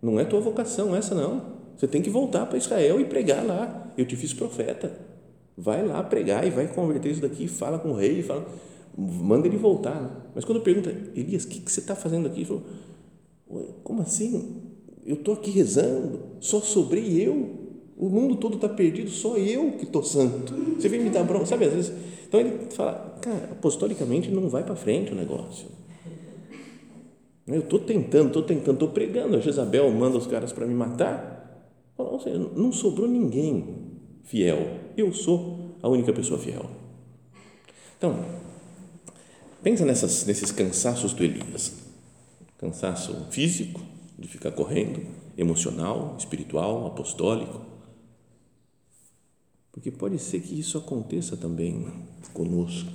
Não 0.00 0.18
é 0.18 0.24
tua 0.24 0.40
vocação 0.40 0.96
essa, 0.96 1.14
não. 1.14 1.57
Você 1.78 1.86
tem 1.86 2.02
que 2.02 2.10
voltar 2.10 2.44
para 2.44 2.58
Israel 2.58 3.00
e 3.00 3.06
pregar 3.06 3.42
lá. 3.46 3.90
Eu 3.96 4.04
te 4.04 4.16
fiz 4.16 4.34
profeta. 4.34 4.92
Vai 5.56 5.86
lá 5.86 6.02
pregar 6.02 6.46
e 6.46 6.50
vai 6.50 6.68
converter 6.68 7.10
isso 7.10 7.22
daqui, 7.22 7.48
fala 7.48 7.78
com 7.78 7.90
o 7.90 7.94
rei, 7.94 8.22
fala, 8.22 8.46
manda 8.96 9.46
ele 9.46 9.56
voltar. 9.56 10.30
Mas 10.34 10.44
quando 10.44 10.60
pergunta, 10.60 10.94
Elias, 11.16 11.44
o 11.44 11.48
que, 11.48 11.60
que 11.60 11.72
você 11.72 11.80
está 11.80 11.96
fazendo 11.96 12.26
aqui? 12.26 12.40
Ele 12.40 12.44
falou, 12.44 12.62
como 13.82 14.02
assim? 14.02 14.62
Eu 15.06 15.14
estou 15.14 15.34
aqui 15.34 15.50
rezando, 15.50 16.20
só 16.40 16.60
sobrei 16.60 17.26
eu. 17.26 17.56
O 17.96 18.08
mundo 18.08 18.36
todo 18.36 18.56
está 18.56 18.68
perdido, 18.68 19.10
só 19.10 19.36
eu 19.36 19.72
que 19.72 19.84
estou 19.84 20.04
santo. 20.04 20.54
Você 20.78 20.88
vem 20.88 21.00
me 21.00 21.10
dar 21.10 21.24
bronca, 21.24 21.46
sabe? 21.46 21.64
Às 21.64 21.72
vezes 21.72 21.92
então 22.28 22.40
ele 22.40 22.70
fala, 22.70 23.16
cara, 23.22 23.48
apostolicamente 23.52 24.30
não 24.30 24.48
vai 24.48 24.62
para 24.62 24.76
frente 24.76 25.12
o 25.12 25.16
negócio. 25.16 25.66
Eu 27.46 27.60
estou 27.60 27.78
tentando, 27.78 28.26
estou 28.26 28.42
tentando, 28.42 28.74
estou 28.74 28.88
pregando. 28.90 29.36
A 29.36 29.40
Jezabel 29.40 29.90
manda 29.90 30.18
os 30.18 30.26
caras 30.26 30.52
para 30.52 30.66
me 30.66 30.74
matar. 30.74 31.37
Ou 31.98 32.20
seja, 32.20 32.38
não 32.38 32.72
sobrou 32.72 33.08
ninguém 33.08 33.98
fiel. 34.22 34.78
Eu 34.96 35.12
sou 35.12 35.76
a 35.82 35.88
única 35.88 36.12
pessoa 36.12 36.38
fiel. 36.38 36.70
Então, 37.96 38.24
pensa 39.62 39.84
nessas, 39.84 40.24
nesses 40.24 40.52
cansaços 40.52 41.12
do 41.12 41.24
Elias. 41.24 41.74
Cansaço 42.56 43.26
físico, 43.30 43.80
de 44.18 44.28
ficar 44.28 44.52
correndo, 44.52 45.02
emocional, 45.36 46.16
espiritual, 46.18 46.86
apostólico 46.86 47.68
porque 49.78 49.92
pode 49.92 50.18
ser 50.18 50.40
que 50.40 50.58
isso 50.58 50.76
aconteça 50.76 51.36
também 51.36 51.86
conosco. 52.32 52.90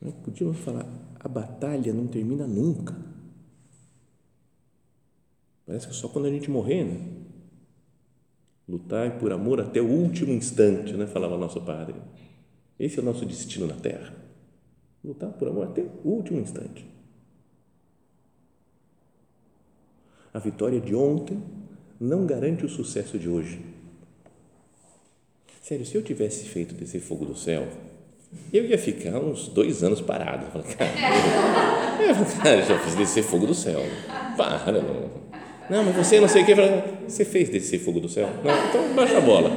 Nós 0.00 0.14
podíamos 0.24 0.56
falar, 0.58 0.86
a 1.18 1.28
batalha 1.28 1.92
não 1.92 2.06
termina 2.06 2.46
nunca. 2.46 2.94
Parece 5.68 5.86
que 5.86 5.94
só 5.94 6.08
quando 6.08 6.24
a 6.24 6.30
gente 6.30 6.50
morrer, 6.50 6.82
né? 6.82 6.98
Lutar 8.66 9.18
por 9.18 9.30
amor 9.34 9.60
até 9.60 9.82
o 9.82 9.86
último 9.86 10.32
instante, 10.32 10.94
né? 10.94 11.06
Falava 11.06 11.36
nosso 11.36 11.60
padre. 11.60 11.94
Esse 12.80 12.98
é 12.98 13.02
o 13.02 13.04
nosso 13.04 13.26
destino 13.26 13.66
na 13.66 13.74
Terra. 13.74 14.14
Lutar 15.04 15.30
por 15.30 15.46
amor 15.46 15.66
até 15.66 15.82
o 15.82 16.08
último 16.08 16.40
instante. 16.40 16.86
A 20.32 20.38
vitória 20.38 20.80
de 20.80 20.94
ontem 20.94 21.42
não 22.00 22.24
garante 22.24 22.64
o 22.64 22.68
sucesso 22.68 23.18
de 23.18 23.28
hoje. 23.28 23.60
Sério, 25.60 25.84
se 25.84 25.94
eu 25.94 26.02
tivesse 26.02 26.46
feito 26.46 26.74
desse 26.74 26.98
fogo 26.98 27.26
do 27.26 27.36
céu, 27.36 27.68
eu 28.50 28.64
ia 28.64 28.78
ficar 28.78 29.18
uns 29.18 29.48
dois 29.48 29.82
anos 29.82 30.00
parado. 30.00 30.46
Falei, 30.50 30.66
cara, 30.74 30.92
eu, 32.56 32.64
já 32.64 32.78
fiz 32.78 32.94
descer 32.94 33.22
fogo 33.22 33.46
do 33.46 33.54
céu. 33.54 33.82
Para, 34.34 34.72
não. 34.72 35.27
Não, 35.70 35.84
mas 35.84 35.96
você 35.96 36.20
não 36.20 36.28
sei 36.28 36.42
o 36.42 36.46
que. 36.46 36.54
Você 37.06 37.24
fez 37.24 37.48
descer 37.50 37.78
fogo 37.78 38.00
do 38.00 38.08
céu? 38.08 38.28
Não, 38.44 38.68
então 38.68 38.94
baixa 38.94 39.18
a 39.18 39.20
bola. 39.20 39.50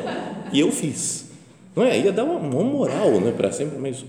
E 0.52 0.60
eu 0.60 0.72
fiz. 0.72 1.30
Não 1.76 1.84
é? 1.84 2.00
Ia 2.00 2.12
dar 2.12 2.24
uma, 2.24 2.36
uma 2.36 2.64
moral 2.64 3.20
né, 3.22 3.32
para 3.32 3.52
sempre, 3.52 3.78
mas 3.78 4.04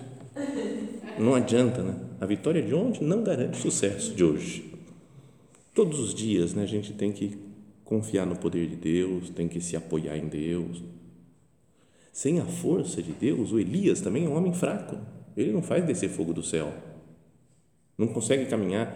não 1.19 1.35
adianta, 1.35 1.83
né? 1.83 1.95
A 2.21 2.27
vitória 2.27 2.61
de 2.63 2.75
ontem 2.75 3.05
não 3.05 3.23
garante 3.23 3.59
o 3.59 3.63
sucesso 3.63 4.15
de 4.15 4.25
hoje. 4.25 4.73
Todos 5.75 6.01
os 6.01 6.15
dias 6.15 6.55
né, 6.55 6.65
a 6.65 6.67
gente 6.67 6.93
tem 6.93 7.13
que 7.13 7.39
confiar 7.85 8.27
no 8.27 8.37
poder 8.37 8.67
de 8.67 8.77
Deus, 8.77 9.31
tem 9.31 9.49
que 9.49 9.61
se 9.61 9.77
apoiar 9.77 10.17
em 10.17 10.27
Deus 10.27 10.83
sem 12.13 12.39
a 12.39 12.45
força 12.45 13.03
de 13.03 13.13
Deus, 13.13 13.53
o 13.53 13.59
Elias 13.59 14.03
também 14.03 14.27
é 14.27 14.29
um 14.29 14.37
homem 14.37 14.53
fraco. 14.53 14.99
Ele 15.35 15.51
não 15.51 15.63
faz 15.63 15.85
descer 15.87 16.11
fogo 16.11 16.35
do 16.35 16.43
céu. 16.43 16.73
Não 17.97 18.07
consegue 18.07 18.45
caminhar 18.45 18.95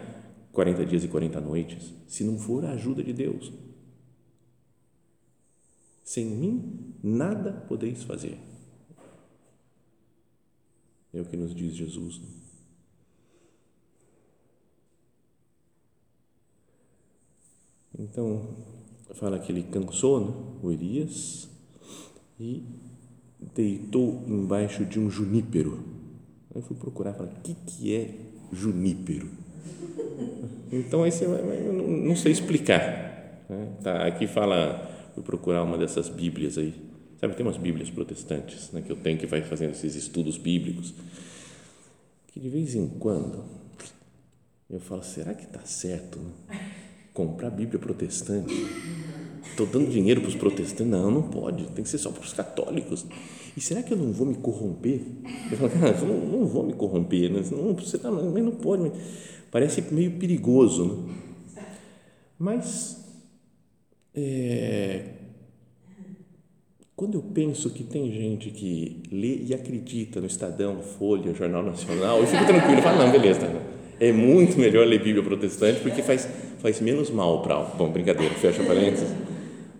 40 0.57 0.87
dias 0.87 1.03
e 1.03 1.07
40 1.07 1.39
noites 1.39 1.93
se 2.07 2.23
não 2.23 2.39
for 2.39 2.65
a 2.65 2.71
ajuda 2.71 3.03
de 3.03 3.13
Deus. 3.13 3.53
Sem 6.03 6.25
mim, 6.25 6.95
nada 7.03 7.51
podeis 7.67 8.01
fazer. 8.01 8.39
É 11.13 11.21
o 11.21 11.25
que 11.25 11.37
nos 11.37 11.53
diz 11.53 11.75
Jesus. 11.75 12.19
Então, 17.99 18.57
fala 19.13 19.37
que 19.37 19.51
ele 19.51 19.61
cansou, 19.61 20.19
né? 20.25 20.59
o 20.63 20.71
Elias, 20.71 21.47
e 22.39 22.63
deitou 23.53 24.23
embaixo 24.27 24.83
de 24.85 24.99
um 24.99 25.07
junípero. 25.07 25.83
Eu 26.55 26.63
fui 26.63 26.75
procurar, 26.75 27.13
falar, 27.13 27.31
o 27.31 27.41
que, 27.41 27.53
que 27.53 27.93
é 27.93 28.31
junípero? 28.51 29.45
Então, 30.69 31.03
aí 31.03 31.11
você 31.11 31.25
vai, 31.25 31.41
não, 31.41 31.87
não 31.87 32.15
sei 32.15 32.33
explicar. 32.33 33.45
Né? 33.49 33.69
Tá, 33.81 34.05
aqui 34.05 34.27
fala, 34.27 35.09
fui 35.13 35.23
procurar 35.23 35.63
uma 35.63 35.77
dessas 35.77 36.09
bíblias 36.09 36.57
aí, 36.57 36.73
sabe, 37.19 37.35
tem 37.35 37.45
umas 37.45 37.57
bíblias 37.57 37.89
protestantes, 37.89 38.71
né, 38.71 38.81
que 38.81 38.91
eu 38.91 38.97
tenho 38.97 39.17
que 39.17 39.25
vai 39.25 39.41
fazendo 39.41 39.71
esses 39.71 39.95
estudos 39.95 40.37
bíblicos, 40.37 40.93
que 42.27 42.39
de 42.39 42.49
vez 42.49 42.75
em 42.75 42.87
quando 42.87 43.45
eu 44.69 44.79
falo, 44.79 45.01
será 45.01 45.33
que 45.33 45.45
está 45.45 45.61
certo 45.61 46.19
né? 46.19 46.31
comprar 47.13 47.49
Bíblia 47.49 47.79
protestante? 47.79 48.53
Estou 49.49 49.65
dando 49.65 49.89
dinheiro 49.89 50.21
para 50.21 50.29
os 50.29 50.35
protestantes? 50.35 50.85
Não, 50.85 51.09
não 51.09 51.23
pode, 51.23 51.65
tem 51.67 51.83
que 51.83 51.89
ser 51.89 51.97
só 51.97 52.11
para 52.11 52.23
os 52.23 52.33
católicos. 52.33 53.05
E 53.55 53.61
será 53.61 53.81
que 53.81 53.91
eu 53.91 53.97
não 53.97 54.11
vou 54.11 54.27
me 54.27 54.35
corromper? 54.35 55.01
Eu 55.51 55.57
falo, 55.57 55.69
cara, 55.71 55.97
eu 55.97 56.07
não, 56.07 56.39
não 56.39 56.45
vou 56.45 56.63
me 56.63 56.73
corromper, 56.73 57.31
né? 57.31 57.41
não, 57.51 57.73
você 57.73 57.97
tá, 57.97 58.11
mas 58.11 58.43
não 58.43 58.51
pode. 58.51 58.83
Mas 58.83 58.93
parece 59.49 59.81
meio 59.91 60.11
perigoso. 60.11 60.85
Né? 60.85 61.63
Mas, 62.37 63.03
é, 64.13 65.05
quando 66.95 67.15
eu 67.15 67.21
penso 67.21 67.69
que 67.71 67.83
tem 67.83 68.11
gente 68.11 68.51
que 68.51 69.01
lê 69.11 69.43
e 69.43 69.53
acredita 69.53 70.19
no 70.19 70.27
Estadão, 70.27 70.81
Folha, 70.81 71.33
Jornal 71.33 71.63
Nacional, 71.63 72.19
eu 72.19 72.27
fico 72.27 72.45
tranquilo, 72.45 72.77
eu 72.77 72.83
falo, 72.83 72.99
não, 72.99 73.11
beleza, 73.11 73.39
tá, 73.39 73.61
é 73.99 74.11
muito 74.11 74.59
melhor 74.59 74.85
ler 74.85 75.03
Bíblia 75.03 75.23
protestante 75.23 75.79
porque 75.79 76.03
faz, 76.03 76.27
faz 76.59 76.79
menos 76.79 77.09
mal 77.09 77.41
para 77.41 77.55
Bom, 77.59 77.91
brincadeira, 77.91 78.33
fecha 78.35 78.63
parênteses, 78.63 79.09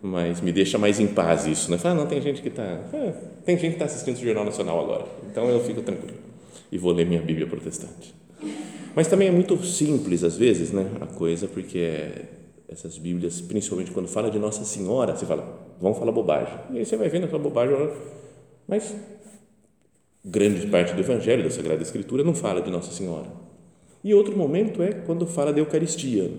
mas 0.07 0.41
me 0.41 0.51
deixa 0.51 0.77
mais 0.77 0.99
em 0.99 1.07
paz 1.07 1.45
isso, 1.45 1.69
né? 1.69 1.77
Fala, 1.77 1.95
não, 1.95 2.07
tem 2.07 2.21
gente 2.21 2.41
que 2.41 2.47
está, 2.47 2.63
é, 2.63 3.13
tem 3.45 3.57
gente 3.57 3.69
que 3.69 3.75
está 3.75 3.85
assistindo 3.85 4.15
o 4.15 4.19
Jornal 4.19 4.45
Nacional 4.45 4.81
agora, 4.81 5.05
então 5.29 5.49
eu 5.49 5.59
fico 5.63 5.81
tranquilo 5.81 6.17
e 6.71 6.77
vou 6.77 6.91
ler 6.91 7.05
minha 7.05 7.21
Bíblia 7.21 7.47
protestante. 7.47 8.15
Mas 8.95 9.07
também 9.07 9.27
é 9.27 9.31
muito 9.31 9.63
simples 9.63 10.23
às 10.23 10.35
vezes, 10.37 10.71
né, 10.71 10.89
a 11.01 11.05
coisa, 11.05 11.47
porque 11.47 12.09
essas 12.67 12.97
Bíblias, 12.97 13.39
principalmente 13.41 13.91
quando 13.91 14.07
fala 14.07 14.29
de 14.29 14.39
Nossa 14.39 14.65
Senhora, 14.65 15.15
você 15.15 15.25
fala, 15.25 15.75
vão 15.79 15.93
falar 15.93 16.11
bobagem. 16.11 16.57
E 16.71 16.79
aí 16.79 16.85
você 16.85 16.97
vai 16.97 17.09
vendo 17.09 17.25
aquela 17.25 17.41
bobagem, 17.41 17.75
mas 18.67 18.95
grande 20.23 20.67
parte 20.67 20.93
do 20.93 20.99
Evangelho, 20.99 21.43
da 21.43 21.49
Sagrada 21.49 21.81
Escritura, 21.81 22.23
não 22.23 22.33
fala 22.33 22.61
de 22.61 22.69
Nossa 22.69 22.91
Senhora. 22.91 23.27
E 24.03 24.13
outro 24.13 24.37
momento 24.37 24.83
é 24.83 24.91
quando 24.91 25.25
fala 25.25 25.53
da 25.53 25.59
Eucaristia. 25.59 26.31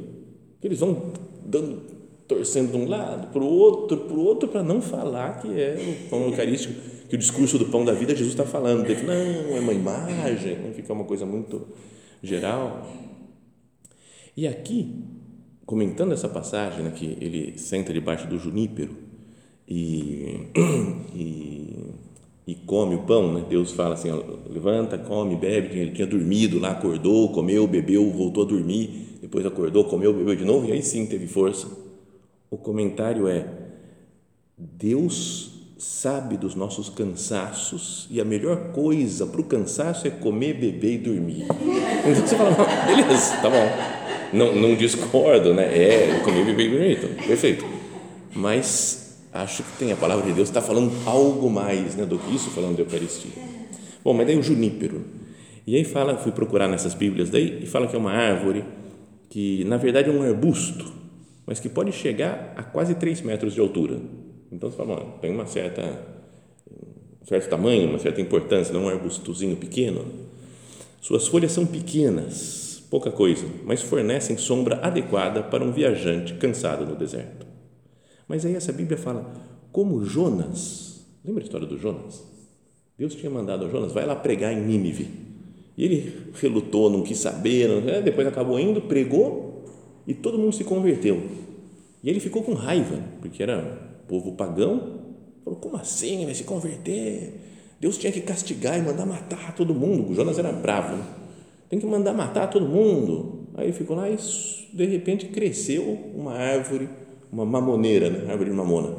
Eles 0.62 0.80
vão 0.80 1.12
dando, 1.44 1.82
torcendo 2.28 2.73
de 2.73 2.76
um 2.76 2.87
lado 2.87 3.28
para 3.28 3.42
o 3.42 3.47
outro, 3.47 3.97
para 3.97 4.14
o 4.14 4.20
outro, 4.20 4.49
para 4.49 4.62
não 4.62 4.82
falar 4.82 5.40
que 5.40 5.49
é 5.49 5.76
o 6.06 6.11
pão 6.11 6.25
eucarístico, 6.25 6.75
que 7.08 7.14
o 7.14 7.18
discurso 7.18 7.58
do 7.58 7.66
pão 7.66 7.85
da 7.85 7.94
vida 7.94 8.14
Jesus 8.14 8.35
está 8.35 8.44
falando. 8.44 8.88
Ele, 8.88 9.02
não, 9.02 9.56
é 9.56 9.61
uma 9.61 9.73
imagem, 9.73 10.73
fica 10.75 10.92
uma 10.92 11.04
coisa 11.04 11.25
muito 11.25 11.66
geral. 12.23 12.87
E 14.37 14.47
aqui, 14.47 14.95
comentando 15.64 16.12
essa 16.12 16.28
passagem, 16.28 16.84
né, 16.84 16.93
que 16.95 17.17
ele 17.19 17.58
senta 17.58 17.93
debaixo 17.95 18.28
do 18.28 18.38
junípero 18.38 18.95
e, 19.67 20.49
e, 21.17 21.86
e 22.47 22.54
come 22.67 22.95
o 22.95 23.02
pão, 23.04 23.32
né? 23.32 23.45
Deus 23.49 23.73
fala 23.73 23.95
assim, 23.95 24.10
ó, 24.10 24.23
levanta, 24.50 24.99
come, 24.99 25.34
bebe, 25.34 25.78
ele 25.78 25.93
tinha 25.93 26.06
dormido 26.06 26.58
lá, 26.58 26.73
acordou, 26.73 27.32
comeu, 27.32 27.67
bebeu, 27.67 28.10
voltou 28.10 28.45
a 28.45 28.47
dormir, 28.47 29.19
depois 29.23 29.47
acordou, 29.47 29.84
comeu, 29.84 30.12
bebeu 30.12 30.36
de 30.36 30.45
novo, 30.45 30.69
e 30.69 30.73
aí 30.73 30.82
sim 30.82 31.06
teve 31.06 31.26
força. 31.26 31.87
O 32.50 32.56
comentário 32.56 33.28
é, 33.28 33.47
Deus 34.56 35.58
sabe 35.78 36.37
dos 36.37 36.54
nossos 36.54 36.89
cansaços 36.89 38.08
e 38.11 38.21
a 38.21 38.25
melhor 38.25 38.73
coisa 38.73 39.26
para 39.26 39.41
o 39.41 39.45
cansaço 39.45 40.08
é 40.08 40.11
comer, 40.11 40.54
beber 40.54 40.95
e 40.95 40.99
dormir. 40.99 41.43
Então 41.45 42.26
você 42.26 42.37
fala, 42.37 42.50
beleza, 42.87 43.37
tá 43.37 43.49
bom. 43.49 44.37
Não, 44.37 44.54
não 44.54 44.75
discordo, 44.75 45.54
né? 45.54 45.65
É 45.65 46.21
comer, 46.25 46.45
beber 46.45 46.67
e 46.67 46.71
dormir, 46.71 46.93
então, 46.99 47.26
perfeito. 47.26 47.65
Mas 48.34 49.19
acho 49.32 49.63
que 49.63 49.78
tem 49.78 49.93
a 49.93 49.97
palavra 49.97 50.26
de 50.26 50.32
Deus 50.32 50.49
está 50.49 50.61
falando 50.61 50.93
algo 51.06 51.49
mais 51.49 51.95
né, 51.95 52.04
do 52.04 52.19
que 52.19 52.34
isso, 52.34 52.50
falando 52.50 52.75
de 52.75 52.82
Eucaristia. 52.82 53.30
Bom, 54.02 54.15
mas 54.15 54.26
daí 54.26 54.37
o 54.37 54.43
junípero. 54.43 55.04
E 55.67 55.76
aí 55.76 55.84
fala, 55.84 56.17
fui 56.17 56.32
procurar 56.32 56.67
nessas 56.67 56.95
Bíblias 56.95 57.30
daí, 57.30 57.63
e 57.63 57.67
fala 57.67 57.87
que 57.87 57.95
é 57.95 57.99
uma 57.99 58.13
árvore 58.13 58.65
que, 59.28 59.65
na 59.65 59.76
verdade, 59.76 60.08
é 60.08 60.13
um 60.13 60.23
arbusto, 60.23 60.91
mas 61.49 61.58
que 61.58 61.69
pode 61.69 61.91
chegar 61.91 62.52
a 62.56 62.63
quase 62.63 62.95
3 62.95 63.23
metros 63.23 63.54
de 63.54 63.61
altura 63.61 63.99
então, 64.50 64.71
você 64.71 64.76
fala, 64.76 65.04
tem 65.21 65.30
uma 65.30 65.47
certa, 65.47 65.82
um 67.21 67.26
certo 67.26 67.50
tamanho, 67.50 67.91
uma 67.91 67.99
certa 67.99 68.21
importância, 68.21 68.73
não 68.73 68.82
é 68.82 68.95
um 68.95 68.97
arbustozinho 68.97 69.56
pequeno. 69.56 70.04
Suas 71.00 71.28
folhas 71.28 71.52
são 71.52 71.67
pequenas, 71.67 72.82
pouca 72.91 73.11
coisa, 73.11 73.47
mas 73.65 73.82
fornecem 73.82 74.37
sombra 74.37 74.80
adequada 74.82 75.43
para 75.43 75.63
um 75.63 75.71
viajante 75.71 76.34
cansado 76.34 76.87
no 76.87 76.97
deserto. 76.97 77.47
Mas 78.26 78.45
aí 78.45 78.54
essa 78.54 78.73
Bíblia 78.73 78.97
fala, 78.97 79.30
como 79.71 80.04
Jonas, 80.04 81.06
lembra 81.25 81.43
a 81.43 81.45
história 81.45 81.67
do 81.67 81.78
Jonas? 81.78 82.25
Deus 82.99 83.15
tinha 83.15 83.30
mandado 83.30 83.67
a 83.67 83.69
Jonas, 83.69 83.93
vai 83.93 84.04
lá 84.04 84.17
pregar 84.17 84.52
em 84.52 84.61
Nínive. 84.61 85.08
E 85.76 85.84
ele 85.84 86.32
relutou, 86.34 86.91
não 86.91 87.02
quis 87.02 87.19
saber, 87.19 87.69
não, 87.69 87.80
né? 87.80 88.00
depois 88.00 88.26
acabou 88.26 88.58
indo, 88.58 88.80
pregou 88.82 89.48
e 90.08 90.14
todo 90.14 90.38
mundo 90.38 90.54
se 90.54 90.64
converteu. 90.64 91.23
E 92.02 92.08
ele 92.08 92.18
ficou 92.18 92.42
com 92.42 92.54
raiva, 92.54 92.99
porque 93.21 93.42
era 93.42 93.78
povo 94.08 94.32
pagão, 94.32 95.00
falou: 95.44 95.60
como 95.60 95.76
assim? 95.76 96.25
Vai 96.25 96.34
se 96.34 96.44
converter? 96.44 97.34
Deus 97.78 97.99
tinha 97.99 98.10
que 98.10 98.23
castigar 98.23 98.78
e 98.78 98.82
mandar 98.82 99.04
matar 99.04 99.54
todo 99.54 99.75
mundo. 99.75 100.10
O 100.10 100.14
Jonas 100.14 100.38
era 100.38 100.50
bravo, 100.50 100.97
né? 100.97 101.04
tem 101.68 101.78
que 101.78 101.84
mandar 101.84 102.14
matar 102.14 102.49
todo 102.49 102.66
mundo. 102.66 103.49
Aí 103.54 103.66
ele 103.66 103.73
ficou 103.75 103.94
lá 103.94 104.08
e 104.08 104.16
de 104.73 104.86
repente 104.86 105.26
cresceu 105.26 105.84
uma 106.14 106.32
árvore, 106.32 106.88
uma 107.30 107.44
mamoneira, 107.44 108.08
né? 108.08 108.30
árvore 108.30 108.49
de 108.49 108.56
mamona. 108.56 108.97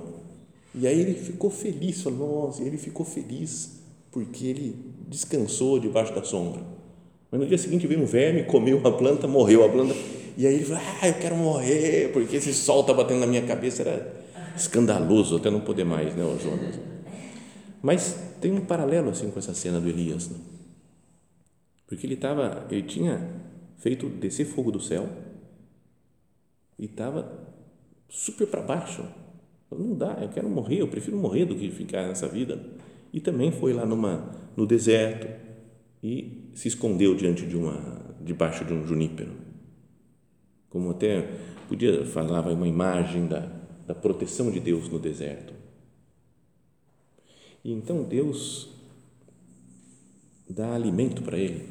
E 0.75 0.85
aí 0.85 0.99
ele 0.99 1.15
ficou 1.15 1.49
feliz, 1.49 2.03
falou: 2.03 2.45
nossa, 2.45 2.61
ele 2.61 2.77
ficou 2.77 3.03
feliz 3.03 3.79
porque 4.11 4.45
ele 4.45 4.75
descansou 5.07 5.79
debaixo 5.79 6.13
da 6.13 6.23
sombra. 6.23 6.61
Mas 7.31 7.41
no 7.41 7.47
dia 7.47 7.57
seguinte 7.57 7.87
veio 7.87 8.01
um 8.01 8.05
verme, 8.05 8.43
comeu 8.43 8.79
a 8.85 8.91
planta, 8.91 9.27
morreu 9.27 9.65
a 9.65 9.69
planta. 9.69 9.95
E 10.37 10.45
aí 10.45 10.55
ele 10.55 10.65
falou: 10.65 10.81
ah, 11.01 11.07
eu 11.07 11.13
quero 11.15 11.35
morrer 11.35 12.11
porque 12.11 12.37
esse 12.37 12.53
sol 12.53 12.81
está 12.81 12.93
batendo 12.93 13.19
na 13.19 13.27
minha 13.27 13.43
cabeça. 13.43 13.83
Era 13.83 14.19
escandaloso 14.55 15.37
até 15.37 15.49
não 15.49 15.61
poder 15.61 15.85
mais, 15.85 16.15
né, 16.15 16.23
o 16.23 16.37
Jonas. 16.37 16.79
Mas 17.81 18.15
tem 18.41 18.51
um 18.51 18.61
paralelo 18.61 19.09
assim 19.09 19.29
com 19.31 19.39
essa 19.39 19.53
cena 19.53 19.79
do 19.79 19.87
Elias, 19.87 20.29
né? 20.29 20.37
porque 21.89 22.05
ele 22.05 22.13
estava, 22.13 22.67
ele 22.69 22.83
tinha 22.83 23.27
feito 23.77 24.07
descer 24.07 24.45
fogo 24.45 24.71
do 24.71 24.79
céu 24.79 25.09
e 26.77 26.85
estava 26.85 27.49
super 28.07 28.47
para 28.47 28.61
baixo. 28.61 29.03
Não 29.71 29.95
dá, 29.95 30.19
eu 30.21 30.29
quero 30.29 30.47
morrer, 30.47 30.81
eu 30.81 30.87
prefiro 30.87 31.17
morrer 31.17 31.45
do 31.45 31.55
que 31.55 31.71
ficar 31.71 32.07
nessa 32.07 32.27
vida. 32.27 32.63
E 33.11 33.19
também 33.19 33.51
foi 33.51 33.73
lá 33.73 33.87
numa 33.87 34.35
no 34.55 34.67
deserto 34.67 35.27
e 36.03 36.51
se 36.53 36.67
escondeu 36.67 37.15
diante 37.15 37.45
de 37.45 37.57
uma 37.57 38.15
debaixo 38.21 38.63
de 38.63 38.73
um 38.73 38.85
junípero. 38.85 39.31
Como 40.69 40.91
até 40.91 41.21
podia 41.67 42.05
falava 42.05 42.51
uma 42.51 42.67
imagem 42.67 43.27
da 43.27 43.59
da 43.89 43.95
proteção 43.95 44.51
de 44.51 44.59
Deus 44.59 44.87
no 44.87 44.99
deserto. 44.99 45.51
E 47.63 47.73
então 47.73 48.03
Deus 48.03 48.69
dá 50.47 50.75
alimento 50.75 51.23
para 51.23 51.39
ele. 51.39 51.69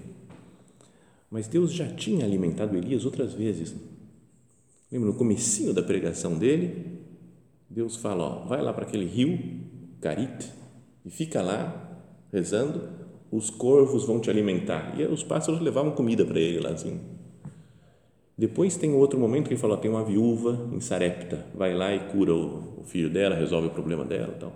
Mas 1.30 1.46
Deus 1.46 1.72
já 1.72 1.86
tinha 1.86 2.24
alimentado 2.24 2.76
Elias 2.76 3.04
outras 3.04 3.34
vezes. 3.34 3.72
Lembra 4.90 5.10
no 5.10 5.14
comecinho 5.14 5.72
da 5.72 5.80
pregação 5.80 6.36
dele, 6.36 6.98
Deus 7.70 7.94
fala, 7.94 8.24
ó, 8.24 8.46
vai 8.46 8.60
lá 8.62 8.72
para 8.72 8.84
aquele 8.84 9.06
rio, 9.06 9.38
Carit, 10.00 10.50
e 11.04 11.10
fica 11.10 11.40
lá 11.40 12.02
rezando, 12.32 12.88
os 13.30 13.48
corvos 13.48 14.04
vão 14.04 14.18
te 14.18 14.28
alimentar. 14.28 14.98
E 14.98 15.04
os 15.04 15.22
pássaros 15.22 15.60
levavam 15.60 15.92
comida 15.92 16.24
para 16.24 16.40
ele 16.40 16.58
lá 16.58 16.70
assim. 16.70 16.98
Depois 18.38 18.76
tem 18.76 18.94
outro 18.94 19.18
momento 19.18 19.48
que 19.48 19.54
ele 19.54 19.60
falou, 19.60 19.76
tem 19.76 19.90
uma 19.90 20.04
viúva 20.04 20.68
em 20.72 20.78
Sarepta, 20.78 21.44
vai 21.52 21.74
lá 21.74 21.92
e 21.92 21.98
cura 21.98 22.32
o, 22.32 22.84
filho 22.84 23.10
dela, 23.10 23.34
resolve 23.34 23.66
o 23.66 23.70
problema 23.70 24.04
dela, 24.04 24.32
tal. 24.38 24.52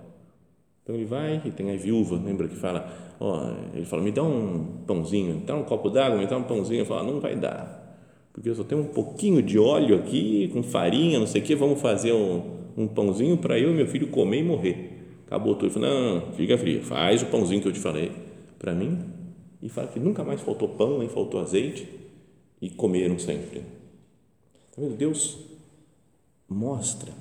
Então 0.84 0.94
ele 0.94 1.04
vai 1.04 1.42
e 1.44 1.50
tem 1.50 1.72
a 1.72 1.76
viúva, 1.76 2.16
lembra 2.16 2.46
que 2.46 2.54
fala, 2.54 3.16
ó, 3.18 3.50
ele 3.74 3.84
fala, 3.84 4.00
me 4.00 4.12
dá 4.12 4.22
um 4.22 4.82
pãozinho, 4.86 5.34
me 5.34 5.40
dá 5.40 5.56
um 5.56 5.64
copo 5.64 5.90
d'água, 5.90 6.16
me 6.16 6.26
dá 6.26 6.38
um 6.38 6.44
pãozinho. 6.44 6.82
Eu 6.82 6.86
falo, 6.86 7.12
não 7.12 7.18
vai 7.18 7.34
dar, 7.34 7.98
porque 8.32 8.48
eu 8.48 8.54
só 8.54 8.62
tenho 8.62 8.82
um 8.82 8.86
pouquinho 8.86 9.42
de 9.42 9.58
óleo 9.58 9.96
aqui, 9.96 10.48
com 10.52 10.62
farinha, 10.62 11.18
não 11.18 11.26
sei 11.26 11.42
o 11.42 11.44
que, 11.44 11.54
vamos 11.56 11.80
fazer 11.80 12.12
um, 12.12 12.42
um 12.76 12.86
pãozinho 12.86 13.36
para 13.36 13.58
eu 13.58 13.70
e 13.70 13.74
meu 13.74 13.86
filho 13.88 14.06
comer 14.06 14.38
e 14.38 14.44
morrer. 14.44 14.92
Acabou 15.26 15.54
tudo. 15.56 15.66
Ele 15.66 15.74
falou, 15.74 15.88
não, 15.90 16.32
fica 16.32 16.56
frio, 16.56 16.82
faz 16.82 17.22
o 17.22 17.26
pãozinho 17.26 17.60
que 17.60 17.66
eu 17.66 17.72
te 17.72 17.80
falei 17.80 18.12
para 18.60 18.74
mim. 18.74 18.98
E 19.60 19.68
fala 19.68 19.88
que 19.88 19.98
nunca 19.98 20.22
mais 20.22 20.40
faltou 20.40 20.68
pão, 20.68 20.98
nem 20.98 21.08
faltou 21.08 21.40
azeite, 21.40 21.88
e 22.62 22.70
comeram 22.70 23.18
sempre. 23.18 23.60
Tá 24.70 24.80
vendo? 24.80 24.96
Deus 24.96 25.36
mostra 26.48 27.12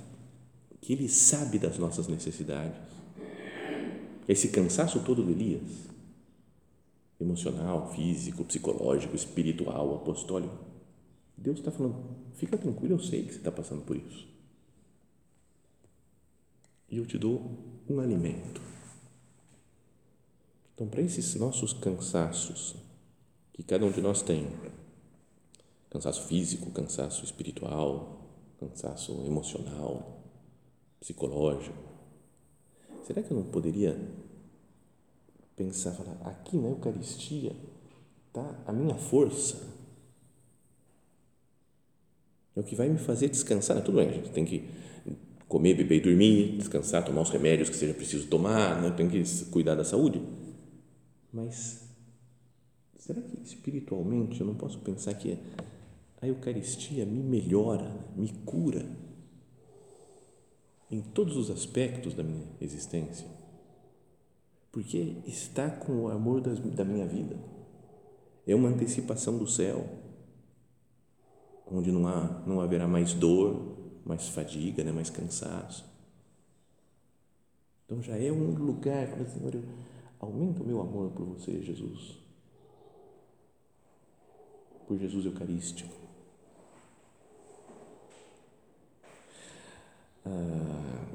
que 0.79 0.93
Ele 0.93 1.09
sabe 1.09 1.57
das 1.57 1.79
nossas 1.79 2.07
necessidades. 2.07 2.79
Esse 4.27 4.49
cansaço 4.49 5.03
todo 5.03 5.25
de 5.25 5.31
Elias, 5.31 5.89
emocional, 7.19 7.91
físico, 7.91 8.45
psicológico, 8.45 9.15
espiritual, 9.15 9.95
apostólico, 9.95 10.55
Deus 11.35 11.57
está 11.57 11.71
falando, 11.71 11.95
fica 12.35 12.55
tranquilo, 12.55 12.93
eu 12.93 12.99
sei 12.99 13.23
que 13.23 13.31
você 13.31 13.39
está 13.39 13.51
passando 13.51 13.81
por 13.81 13.97
isso. 13.97 14.27
E 16.87 16.97
eu 16.97 17.05
te 17.05 17.17
dou 17.17 17.57
um 17.89 17.99
alimento. 17.99 18.61
Então, 20.75 20.87
para 20.87 21.01
esses 21.01 21.33
nossos 21.35 21.73
cansaços, 21.73 22.75
que 23.53 23.63
cada 23.63 23.85
um 23.85 23.91
de 23.91 24.01
nós 24.01 24.21
tem, 24.21 24.47
cansaço 25.91 26.23
físico, 26.23 26.71
cansaço 26.71 27.23
espiritual, 27.25 28.21
cansaço 28.59 29.11
emocional, 29.25 30.23
psicológico. 30.99 31.77
Será 33.05 33.21
que 33.21 33.31
eu 33.31 33.37
não 33.37 33.43
poderia 33.43 33.99
pensar, 35.55 35.91
falar, 35.91 36.17
aqui 36.23 36.55
na 36.55 36.69
Eucaristia 36.69 37.53
está 38.27 38.55
a 38.65 38.71
minha 38.71 38.95
força? 38.95 39.69
É 42.55 42.59
o 42.61 42.63
que 42.63 42.75
vai 42.75 42.87
me 42.87 42.97
fazer 42.97 43.27
descansar. 43.27 43.83
Tudo 43.83 43.97
bem, 43.97 44.09
a 44.09 44.13
gente 44.13 44.29
tem 44.31 44.45
que 44.45 44.69
comer, 45.47 45.73
beber 45.73 45.97
e 45.97 46.01
dormir, 46.01 46.57
descansar, 46.57 47.03
tomar 47.03 47.21
os 47.21 47.29
remédios 47.29 47.69
que 47.69 47.75
seja 47.75 47.93
preciso 47.93 48.27
tomar, 48.27 48.81
né? 48.81 48.91
tem 48.91 49.09
que 49.09 49.21
cuidar 49.45 49.75
da 49.75 49.83
saúde. 49.83 50.21
Mas 51.33 51.81
será 52.97 53.21
que 53.21 53.41
espiritualmente 53.43 54.39
eu 54.39 54.47
não 54.47 54.55
posso 54.55 54.79
pensar 54.79 55.13
que 55.15 55.37
a 56.21 56.27
Eucaristia 56.27 57.03
me 57.03 57.23
melhora, 57.23 57.91
me 58.15 58.29
cura 58.45 58.85
em 60.89 61.01
todos 61.01 61.35
os 61.35 61.49
aspectos 61.49 62.13
da 62.13 62.21
minha 62.21 62.45
existência, 62.59 63.27
porque 64.71 65.15
está 65.25 65.69
com 65.69 66.03
o 66.03 66.09
amor 66.09 66.41
das, 66.41 66.59
da 66.59 66.85
minha 66.85 67.07
vida, 67.07 67.35
é 68.45 68.53
uma 68.53 68.69
antecipação 68.69 69.37
do 69.37 69.47
céu, 69.47 69.83
onde 71.65 71.91
não, 71.91 72.07
há, 72.07 72.43
não 72.45 72.61
haverá 72.61 72.87
mais 72.87 73.13
dor, 73.13 73.77
mais 74.05 74.27
fadiga, 74.27 74.83
né, 74.83 74.91
mais 74.91 75.09
cansaço. 75.09 75.89
Então 77.85 78.01
já 78.01 78.17
é 78.17 78.31
um 78.31 78.53
lugar, 78.53 79.07
fala, 79.07 79.25
Senhor, 79.25 79.55
eu, 79.55 79.63
aumenta 80.19 80.61
o 80.61 80.67
meu 80.67 80.81
amor 80.81 81.11
por 81.11 81.25
você, 81.25 81.61
Jesus, 81.61 82.19
por 84.87 84.97
Jesus 84.97 85.25
Eucarístico 85.25 86.00
ah, 90.25 91.05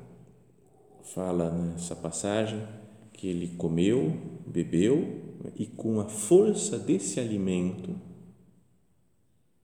fala 1.03 1.51
nessa 1.51 1.95
passagem 1.95 2.67
que 3.13 3.29
ele 3.29 3.49
comeu, 3.57 4.17
bebeu 4.47 5.27
e 5.57 5.67
com 5.67 6.01
a 6.01 6.05
força 6.07 6.79
desse 6.79 7.19
alimento 7.19 7.95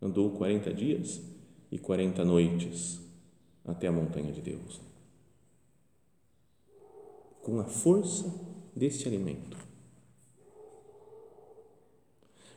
andou 0.00 0.30
40 0.30 0.72
dias 0.72 1.20
e 1.70 1.78
40 1.78 2.24
noites 2.24 3.00
até 3.64 3.86
a 3.86 3.92
montanha 3.92 4.32
de 4.32 4.40
Deus. 4.40 4.80
Com 7.42 7.60
a 7.60 7.64
força 7.64 8.32
desse 8.74 9.06
alimento. 9.06 9.56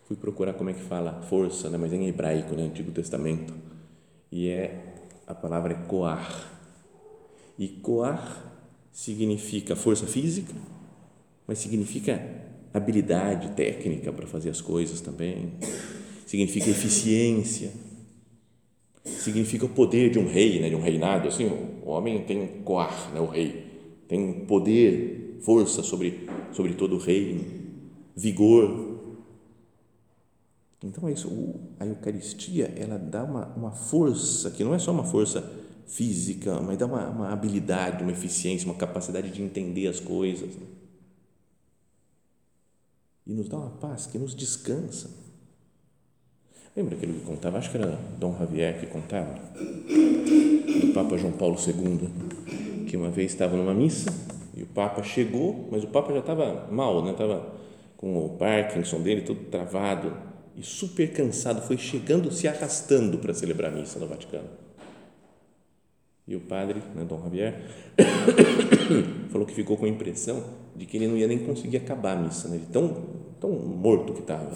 Fui 0.06 0.15
procurar 0.15 0.54
como 0.54 0.69
é 0.69 0.74
que 0.74 0.82
fala 0.82 1.21
força, 1.24 1.69
né? 1.69 1.78
mas 1.78 1.91
em 1.91 2.08
hebraico, 2.08 2.52
no 2.52 2.58
né? 2.58 2.67
Antigo 2.67 2.91
Testamento. 2.91 3.54
E 4.32 4.48
é 4.50 4.93
a 5.26 5.34
palavra 5.34 5.74
é 5.74 5.88
coar 5.88 6.54
e 7.57 7.67
coar 7.67 8.53
significa 8.91 9.75
força 9.75 10.07
física, 10.07 10.53
mas 11.47 11.59
significa 11.59 12.21
habilidade 12.73 13.51
técnica 13.51 14.11
para 14.11 14.27
fazer 14.27 14.49
as 14.49 14.61
coisas 14.61 15.01
também. 15.01 15.53
Significa 16.25 16.69
eficiência. 16.69 17.71
Significa 19.03 19.65
o 19.65 19.69
poder 19.69 20.09
de 20.09 20.19
um 20.19 20.27
rei, 20.27 20.59
né, 20.59 20.69
de 20.69 20.75
um 20.75 20.81
reinado. 20.81 21.27
Assim, 21.27 21.45
o 21.45 21.89
homem 21.89 22.23
tem 22.23 22.47
coar, 22.63 23.13
né, 23.13 23.19
o 23.19 23.27
rei. 23.27 23.65
Tem 24.07 24.45
poder, 24.45 25.37
força 25.41 25.83
sobre, 25.83 26.27
sobre 26.51 26.73
todo 26.73 26.95
o 26.95 26.99
reino, 26.99 27.43
vigor. 28.15 28.99
Então 30.83 31.07
é 31.07 31.13
isso. 31.13 31.29
A 31.79 31.85
Eucaristia 31.85 32.73
ela 32.75 32.97
dá 32.97 33.23
uma, 33.23 33.47
uma 33.55 33.71
força 33.71 34.51
que 34.51 34.63
não 34.63 34.73
é 34.73 34.79
só 34.79 34.91
uma 34.91 35.03
força 35.03 35.49
física, 35.88 36.60
mas 36.62 36.78
dá 36.78 36.86
uma, 36.86 37.08
uma 37.08 37.30
habilidade, 37.32 38.04
uma 38.04 38.12
eficiência, 38.12 38.65
uma 38.65 38.76
capacidade 38.76 39.30
de 39.30 39.41
entender 39.41 39.88
as 39.88 40.00
coisas. 40.00 40.56
Né? 40.56 40.67
E 43.28 43.34
nos 43.34 43.48
dá 43.48 43.58
uma 43.58 43.71
paz 43.71 44.08
que 44.08 44.17
nos 44.17 44.36
descansa. 44.36 45.10
Lembra 46.76 46.95
aquele 46.95 47.13
que 47.13 47.26
contava? 47.26 47.58
Acho 47.58 47.71
que 47.71 47.78
era 47.78 47.98
Dom 48.19 48.38
Javier 48.38 48.80
que 48.80 48.88
contava, 48.88 49.34
do 49.34 50.93
Papa 50.93 51.17
João 51.17 51.32
Paulo 51.32 51.56
II, 51.56 52.86
que 52.86 52.98
uma 52.98 53.10
vez 53.10 53.32
estava 53.32 53.56
numa 53.56 53.74
missa 53.74 54.12
e 54.54 54.63
o 54.63 54.67
Papa 54.67 55.02
chegou, 55.02 55.69
mas 55.71 55.84
o 55.84 55.88
Papa 55.88 56.12
já 56.12 56.19
estava 56.19 56.67
mal, 56.71 57.04
né? 57.04 57.12
Estava 57.12 57.54
com 57.95 58.26
o 58.26 58.30
Parkinson 58.38 59.02
dele 59.02 59.21
todo 59.21 59.39
travado 59.45 60.17
e 60.56 60.63
super 60.63 61.12
cansado, 61.13 61.62
foi 61.62 61.78
chegando, 61.78 62.32
se 62.32 62.48
arrastando 62.48 63.17
para 63.19 63.34
celebrar 63.34 63.71
a 63.71 63.76
missa 63.76 63.98
no 63.98 64.08
Vaticano 64.08 64.64
e 66.27 66.35
o 66.35 66.41
padre, 66.41 66.81
né, 66.95 67.05
Dom 67.05 67.21
Javier, 67.21 67.61
falou 69.29 69.45
que 69.45 69.53
ficou 69.53 69.77
com 69.77 69.85
a 69.85 69.89
impressão 69.89 70.43
de 70.75 70.85
que 70.85 70.97
ele 70.97 71.07
não 71.07 71.15
ia 71.15 71.27
nem 71.27 71.39
conseguir 71.39 71.77
acabar 71.77 72.17
a 72.17 72.21
missa, 72.21 72.47
né? 72.47 72.59
tão, 72.71 73.05
tão 73.39 73.51
morto 73.51 74.13
que 74.13 74.21
estava. 74.21 74.51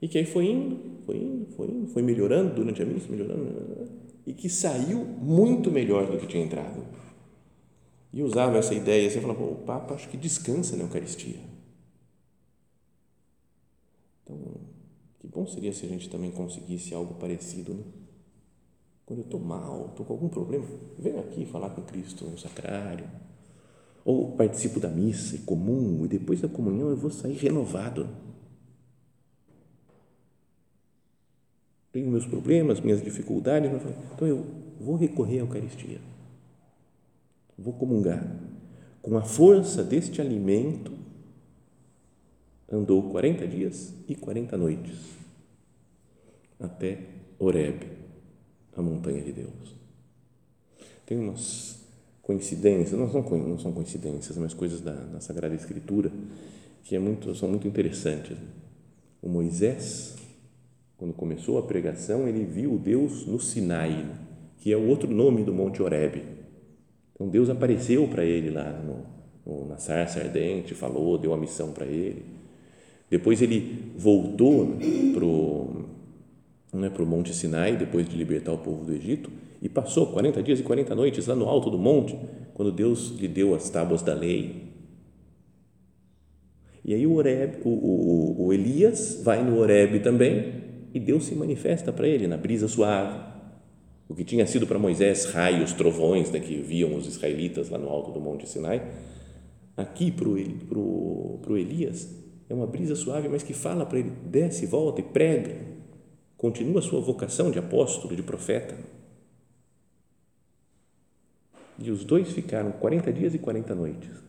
E 0.00 0.06
que 0.06 0.18
aí 0.18 0.24
foi 0.24 0.46
indo, 0.46 0.78
foi 1.04 1.16
indo, 1.16 1.46
foi 1.56 1.66
indo, 1.66 1.86
foi 1.88 2.02
melhorando 2.02 2.54
durante 2.54 2.80
a 2.80 2.84
missa, 2.84 3.10
melhorando, 3.10 3.90
e 4.24 4.32
que 4.32 4.48
saiu 4.48 5.04
muito 5.04 5.70
melhor 5.70 6.06
do 6.06 6.16
que 6.18 6.26
tinha 6.28 6.44
entrado. 6.44 6.80
E 8.12 8.22
usava 8.22 8.56
essa 8.56 8.72
ideia, 8.72 9.08
assim, 9.08 9.20
falava, 9.20 9.42
o 9.42 9.56
Papa 9.56 9.94
acho 9.94 10.08
que 10.08 10.16
descansa 10.16 10.76
na 10.76 10.84
Eucaristia. 10.84 11.40
Então, 14.22 14.38
que 15.18 15.26
bom 15.26 15.44
seria 15.46 15.72
se 15.72 15.84
a 15.84 15.88
gente 15.88 16.08
também 16.08 16.30
conseguisse 16.30 16.94
algo 16.94 17.14
parecido, 17.14 17.74
né? 17.74 17.82
Quando 19.06 19.20
eu 19.20 19.24
estou 19.24 19.38
mal, 19.38 19.86
estou 19.90 20.04
com 20.04 20.12
algum 20.14 20.28
problema, 20.28 20.66
venho 20.98 21.20
aqui 21.20 21.46
falar 21.46 21.70
com 21.70 21.82
Cristo 21.82 22.24
no 22.24 22.36
sacrário. 22.36 23.08
Ou 24.04 24.32
participo 24.32 24.80
da 24.80 24.88
missa 24.88 25.36
e 25.36 25.38
comungo, 25.38 26.04
e 26.04 26.08
depois 26.08 26.40
da 26.40 26.48
comunhão 26.48 26.90
eu 26.90 26.96
vou 26.96 27.10
sair 27.10 27.34
renovado. 27.34 28.08
Tenho 31.92 32.10
meus 32.10 32.26
problemas, 32.26 32.80
minhas 32.80 33.02
dificuldades, 33.02 33.70
então 34.12 34.26
eu 34.26 34.44
vou 34.80 34.96
recorrer 34.96 35.38
à 35.38 35.42
Eucaristia. 35.42 36.00
Vou 37.56 37.72
comungar. 37.72 38.36
Com 39.00 39.16
a 39.16 39.22
força 39.22 39.84
deste 39.84 40.20
alimento, 40.20 40.92
andou 42.70 43.10
40 43.10 43.46
dias 43.46 43.94
e 44.08 44.16
40 44.16 44.56
noites 44.56 45.16
até 46.58 46.98
Horebe 47.38 48.05
a 48.76 48.82
montanha 48.82 49.22
de 49.22 49.32
Deus. 49.32 49.74
Tem 51.04 51.18
umas 51.18 51.80
coincidências, 52.22 52.98
não 52.98 53.10
são, 53.10 53.22
não 53.22 53.58
são 53.58 53.72
coincidências, 53.72 54.36
mas 54.36 54.52
coisas 54.52 54.80
da, 54.80 54.92
da 54.92 55.20
Sagrada 55.20 55.54
Escritura 55.54 56.10
que 56.86 56.94
é 56.94 56.98
muito, 56.98 57.34
são 57.34 57.48
muito 57.48 57.66
interessantes. 57.66 58.36
O 59.20 59.28
Moisés, 59.28 60.14
quando 60.96 61.12
começou 61.12 61.58
a 61.58 61.62
pregação, 61.62 62.28
ele 62.28 62.44
viu 62.44 62.78
Deus 62.78 63.26
no 63.26 63.40
Sinai, 63.40 64.06
que 64.58 64.72
é 64.72 64.76
o 64.76 64.86
outro 64.86 65.10
nome 65.10 65.42
do 65.42 65.52
Monte 65.52 65.82
Horebe. 65.82 66.22
Então 67.12 67.28
Deus 67.28 67.50
apareceu 67.50 68.06
para 68.06 68.24
ele 68.24 68.50
lá 68.50 68.70
no, 68.70 69.04
no, 69.44 69.66
na 69.66 69.78
sarça 69.78 70.20
ardente, 70.20 70.74
falou, 70.74 71.18
deu 71.18 71.34
a 71.34 71.36
missão 71.36 71.72
para 71.72 71.86
ele. 71.86 72.24
Depois 73.10 73.42
ele 73.42 73.92
voltou 73.96 74.76
para 75.12 75.24
o 75.24 75.65
né, 76.76 76.90
para 76.90 77.02
o 77.02 77.06
Monte 77.06 77.34
Sinai, 77.34 77.76
depois 77.76 78.08
de 78.08 78.16
libertar 78.16 78.52
o 78.52 78.58
povo 78.58 78.84
do 78.84 78.92
Egito, 78.92 79.30
e 79.60 79.68
passou 79.68 80.06
40 80.08 80.42
dias 80.42 80.60
e 80.60 80.62
40 80.62 80.94
noites 80.94 81.26
lá 81.26 81.34
no 81.34 81.46
alto 81.46 81.70
do 81.70 81.78
monte, 81.78 82.16
quando 82.54 82.70
Deus 82.70 83.10
lhe 83.18 83.26
deu 83.26 83.54
as 83.54 83.68
tábuas 83.68 84.02
da 84.02 84.14
lei. 84.14 84.66
E 86.84 86.94
aí 86.94 87.06
o, 87.06 87.14
Oreb, 87.14 87.56
o, 87.64 87.68
o, 87.68 88.46
o 88.46 88.52
Elias 88.52 89.20
vai 89.24 89.42
no 89.42 89.58
Oreb 89.58 89.98
também 90.00 90.54
e 90.94 91.00
Deus 91.00 91.24
se 91.24 91.34
manifesta 91.34 91.92
para 91.92 92.06
ele 92.06 92.26
na 92.26 92.36
brisa 92.36 92.68
suave. 92.68 93.18
O 94.08 94.14
que 94.14 94.22
tinha 94.22 94.46
sido 94.46 94.66
para 94.66 94.78
Moisés 94.78 95.24
raios, 95.26 95.72
trovões, 95.72 96.30
né, 96.30 96.38
que 96.38 96.56
viam 96.58 96.94
os 96.94 97.06
israelitas 97.06 97.70
lá 97.70 97.78
no 97.78 97.88
alto 97.88 98.12
do 98.12 98.20
Monte 98.20 98.48
Sinai, 98.48 98.88
aqui 99.76 100.12
para 100.12 100.28
o 100.28 101.56
Elias 101.56 102.08
é 102.48 102.54
uma 102.54 102.66
brisa 102.66 102.94
suave, 102.94 103.28
mas 103.28 103.42
que 103.42 103.52
fala 103.52 103.84
para 103.84 103.98
ele: 103.98 104.12
desce, 104.24 104.66
volta 104.66 105.00
e 105.00 105.04
prega, 105.04 105.56
continua 106.36 106.80
a 106.80 106.82
sua 106.82 107.00
vocação 107.00 107.50
de 107.50 107.58
apóstolo, 107.58 108.14
de 108.14 108.22
profeta. 108.22 108.76
E 111.78 111.90
os 111.90 112.04
dois 112.04 112.32
ficaram 112.32 112.72
40 112.72 113.12
dias 113.12 113.34
e 113.34 113.38
40 113.38 113.74
noites. 113.74 114.26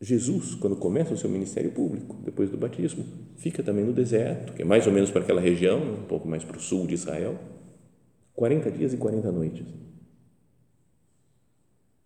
Jesus, 0.00 0.54
quando 0.54 0.76
começa 0.76 1.14
o 1.14 1.16
seu 1.16 1.30
ministério 1.30 1.72
público, 1.72 2.16
depois 2.22 2.50
do 2.50 2.58
batismo, 2.58 3.04
fica 3.36 3.62
também 3.62 3.84
no 3.84 3.92
deserto, 3.92 4.52
que 4.52 4.60
é 4.60 4.64
mais 4.64 4.86
ou 4.86 4.92
menos 4.92 5.10
para 5.10 5.22
aquela 5.22 5.40
região, 5.40 5.80
um 5.80 6.04
pouco 6.04 6.28
mais 6.28 6.44
para 6.44 6.58
o 6.58 6.60
sul 6.60 6.86
de 6.86 6.94
Israel, 6.94 7.38
40 8.34 8.70
dias 8.70 8.92
e 8.92 8.98
40 8.98 9.32
noites. 9.32 9.66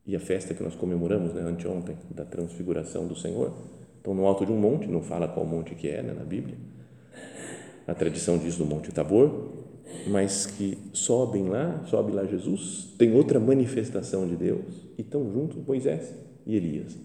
E 0.06 0.14
a 0.14 0.20
festa 0.20 0.54
que 0.54 0.62
nós 0.62 0.76
comemoramos 0.76 1.34
né, 1.34 1.42
anteontem, 1.42 1.96
da 2.10 2.24
transfiguração 2.24 3.06
do 3.06 3.16
Senhor, 3.16 3.52
então 4.00 4.14
no 4.14 4.26
alto 4.26 4.44
de 4.46 4.52
um 4.52 4.58
monte, 4.58 4.86
não 4.86 5.02
fala 5.02 5.28
qual 5.28 5.44
monte 5.46 5.74
que 5.74 5.88
é 5.88 6.02
né, 6.02 6.12
na 6.12 6.24
Bíblia, 6.24 6.56
a 7.86 7.94
tradição 7.94 8.36
diz 8.36 8.56
do 8.56 8.66
Monte 8.66 8.92
Tabor, 8.92 9.48
mas 10.06 10.44
que 10.44 10.76
sobem 10.92 11.48
lá, 11.48 11.82
sobe 11.86 12.12
lá 12.12 12.24
Jesus, 12.26 12.94
tem 12.98 13.14
outra 13.14 13.40
manifestação 13.40 14.28
de 14.28 14.36
Deus 14.36 14.64
e 14.98 15.00
estão 15.00 15.32
juntos 15.32 15.56
Moisés 15.66 16.14
e 16.46 16.54
Elias. 16.54 16.96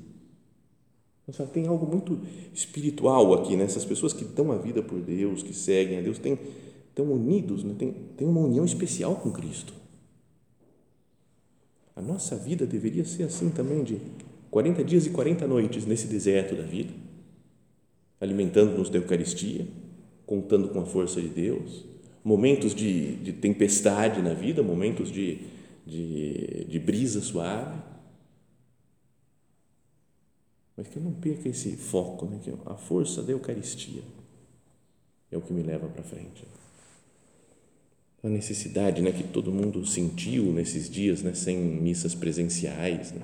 Então, 1.28 1.48
tem 1.48 1.68
algo 1.68 1.86
muito 1.86 2.20
espiritual 2.54 3.34
aqui, 3.34 3.56
né? 3.56 3.64
Essas 3.64 3.86
pessoas 3.86 4.12
que 4.12 4.26
dão 4.26 4.52
a 4.52 4.58
vida 4.58 4.84
por 4.84 5.00
Deus, 5.00 5.42
que 5.42 5.54
seguem 5.54 6.00
a 6.00 6.02
Deus, 6.02 6.18
têm, 6.18 6.38
estão 6.90 7.06
unidos, 7.06 7.64
né? 7.64 7.74
tem, 7.78 7.94
tem 8.18 8.28
uma 8.28 8.42
união 8.42 8.66
especial 8.66 9.16
com 9.16 9.32
Cristo. 9.32 9.74
A 11.96 12.02
nossa 12.02 12.36
vida 12.36 12.66
deveria 12.66 13.06
ser 13.06 13.24
assim 13.24 13.50
também, 13.50 13.84
de 13.84 14.02
40 14.54 14.84
dias 14.84 15.08
e 15.08 15.10
40 15.10 15.48
noites 15.48 15.84
nesse 15.84 16.06
deserto 16.06 16.56
da 16.56 16.62
vida, 16.62 16.94
alimentando-nos 18.22 18.88
da 18.88 19.00
Eucaristia, 19.00 19.68
contando 20.28 20.70
com 20.70 20.80
a 20.80 20.86
força 20.86 21.20
de 21.20 21.28
Deus, 21.28 21.84
momentos 22.24 22.76
de, 22.76 23.16
de 23.16 23.34
tempestade 23.34 24.22
na 24.22 24.36
vida, 24.36 24.62
momentos 24.62 25.12
de, 25.12 25.40
de, 25.88 26.66
de 26.66 26.80
brisa 26.80 27.20
suave, 27.20 27.82
mas 30.78 30.88
que 30.88 30.98
eu 30.98 31.04
não 31.04 31.14
perca 31.14 31.50
esse 31.50 31.76
foco, 31.76 32.28
né? 32.28 32.40
que 32.44 32.54
a 32.68 32.76
força 32.76 33.24
da 33.24 33.32
Eucaristia 33.32 34.04
é 35.32 35.38
o 35.38 35.42
que 35.42 35.52
me 35.52 35.64
leva 35.64 35.88
para 35.88 36.04
frente. 36.04 36.46
A 38.22 38.30
necessidade 38.30 39.02
né, 39.02 39.12
que 39.12 39.24
todo 39.24 39.52
mundo 39.52 39.84
sentiu 39.84 40.54
nesses 40.54 40.88
dias, 40.88 41.24
né, 41.24 41.34
sem 41.34 41.58
missas 41.58 42.14
presenciais, 42.14 43.12
né? 43.12 43.22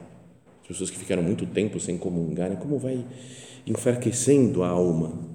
As 0.69 0.77
pessoas 0.77 0.89
que 0.89 0.97
ficaram 0.97 1.23
muito 1.23 1.45
tempo 1.45 1.79
sem 1.79 1.97
comungar, 1.97 2.49
né? 2.49 2.55
como 2.55 2.77
vai 2.77 3.03
enfraquecendo 3.65 4.63
a 4.63 4.69
alma 4.69 5.29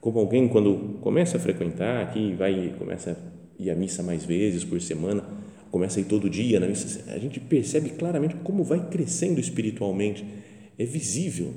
como 0.00 0.20
alguém 0.20 0.48
quando 0.48 0.98
começa 1.00 1.36
a 1.36 1.40
frequentar 1.40 2.02
aqui, 2.02 2.32
vai 2.34 2.74
começa 2.78 3.12
a 3.12 3.62
ir 3.62 3.70
à 3.70 3.74
missa 3.74 4.02
mais 4.02 4.24
vezes 4.24 4.64
por 4.64 4.80
semana, 4.80 5.24
começa 5.70 5.98
a 5.98 6.02
ir 6.02 6.06
todo 6.06 6.30
dia 6.30 6.60
na 6.60 6.66
missa, 6.66 7.12
a 7.12 7.18
gente 7.18 7.40
percebe 7.40 7.90
claramente 7.90 8.36
como 8.36 8.62
vai 8.62 8.88
crescendo 8.88 9.40
espiritualmente. 9.40 10.24
É 10.78 10.84
visível. 10.84 11.52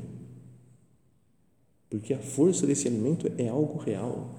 Porque 1.89 2.13
a 2.13 2.17
força 2.17 2.65
desse 2.65 2.88
alimento 2.88 3.32
é 3.38 3.47
algo 3.47 3.77
real. 3.77 4.36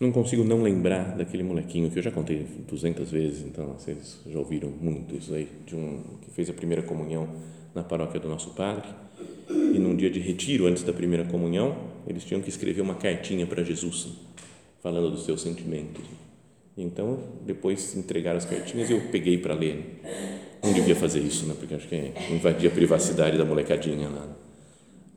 Não 0.00 0.12
consigo 0.12 0.44
não 0.44 0.62
lembrar 0.62 1.16
daquele 1.16 1.42
molequinho 1.42 1.90
que 1.90 1.98
eu 1.98 2.02
já 2.02 2.12
contei 2.12 2.46
200 2.68 3.10
vezes, 3.10 3.44
então 3.44 3.72
vocês 3.72 4.20
já 4.26 4.38
ouviram 4.38 4.68
muito 4.68 5.16
isso 5.16 5.34
aí, 5.34 5.48
de 5.66 5.74
um 5.74 6.02
que 6.22 6.30
fez 6.30 6.48
a 6.48 6.52
primeira 6.52 6.82
comunhão 6.82 7.28
na 7.74 7.82
paróquia 7.82 8.20
do 8.20 8.28
nosso 8.28 8.50
padre 8.50 8.88
e 9.50 9.78
num 9.78 9.96
dia 9.96 10.08
de 10.08 10.20
retiro 10.20 10.66
antes 10.66 10.84
da 10.84 10.92
primeira 10.92 11.24
comunhão, 11.24 11.76
eles 12.06 12.24
tinham 12.24 12.40
que 12.40 12.48
escrever 12.48 12.80
uma 12.80 12.94
cartinha 12.94 13.44
para 13.44 13.64
Jesus, 13.64 14.08
falando 14.80 15.10
dos 15.10 15.24
seus 15.24 15.42
sentimentos. 15.42 16.04
Então, 16.76 17.18
depois 17.44 17.96
entregaram 17.96 18.38
as 18.38 18.44
cartinhas 18.44 18.88
e 18.88 18.92
eu 18.92 19.00
peguei 19.10 19.38
para 19.38 19.52
ler. 19.52 20.00
Não 20.62 20.72
devia 20.72 20.94
fazer 20.94 21.20
isso, 21.20 21.44
né? 21.46 21.56
porque 21.58 21.74
acho 21.74 21.88
que 21.88 22.12
invadia 22.30 22.68
a 22.68 22.72
privacidade 22.72 23.36
da 23.36 23.44
molecadinha 23.44 24.08
lá. 24.08 24.28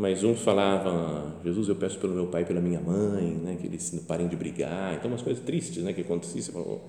Mas 0.01 0.23
um 0.23 0.33
falava, 0.33 1.31
Jesus, 1.43 1.69
eu 1.69 1.75
peço 1.75 1.99
pelo 1.99 2.15
meu 2.15 2.25
pai 2.25 2.41
e 2.41 2.45
pela 2.45 2.59
minha 2.59 2.81
mãe, 2.81 3.35
né? 3.35 3.55
que 3.61 3.67
eles 3.67 4.03
parem 4.07 4.27
de 4.27 4.35
brigar. 4.35 4.95
Então, 4.95 5.11
umas 5.11 5.21
coisas 5.21 5.43
tristes 5.43 5.83
né? 5.83 5.93
que 5.93 6.01
aconteciam. 6.01 6.81